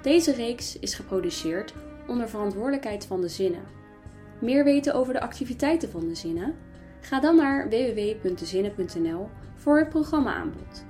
Deze 0.02 0.32
reeks 0.32 0.78
is 0.78 0.94
geproduceerd 0.94 1.75
onder 2.06 2.28
verantwoordelijkheid 2.28 3.06
van 3.06 3.21
de 3.21 3.28
zinnen. 3.28 3.62
Meer 4.40 4.64
weten 4.64 4.94
over 4.94 5.12
de 5.12 5.21
activiteiten 5.21 5.90
van 5.90 6.09
de 6.09 6.14
zinnen? 6.14 6.54
Ga 7.00 7.21
dan 7.21 7.37
naar 7.37 7.68
www.dezinnen.nl 7.68 9.28
voor 9.56 9.78
het 9.78 9.88
programma 9.88 10.35
aanbod. 10.35 10.85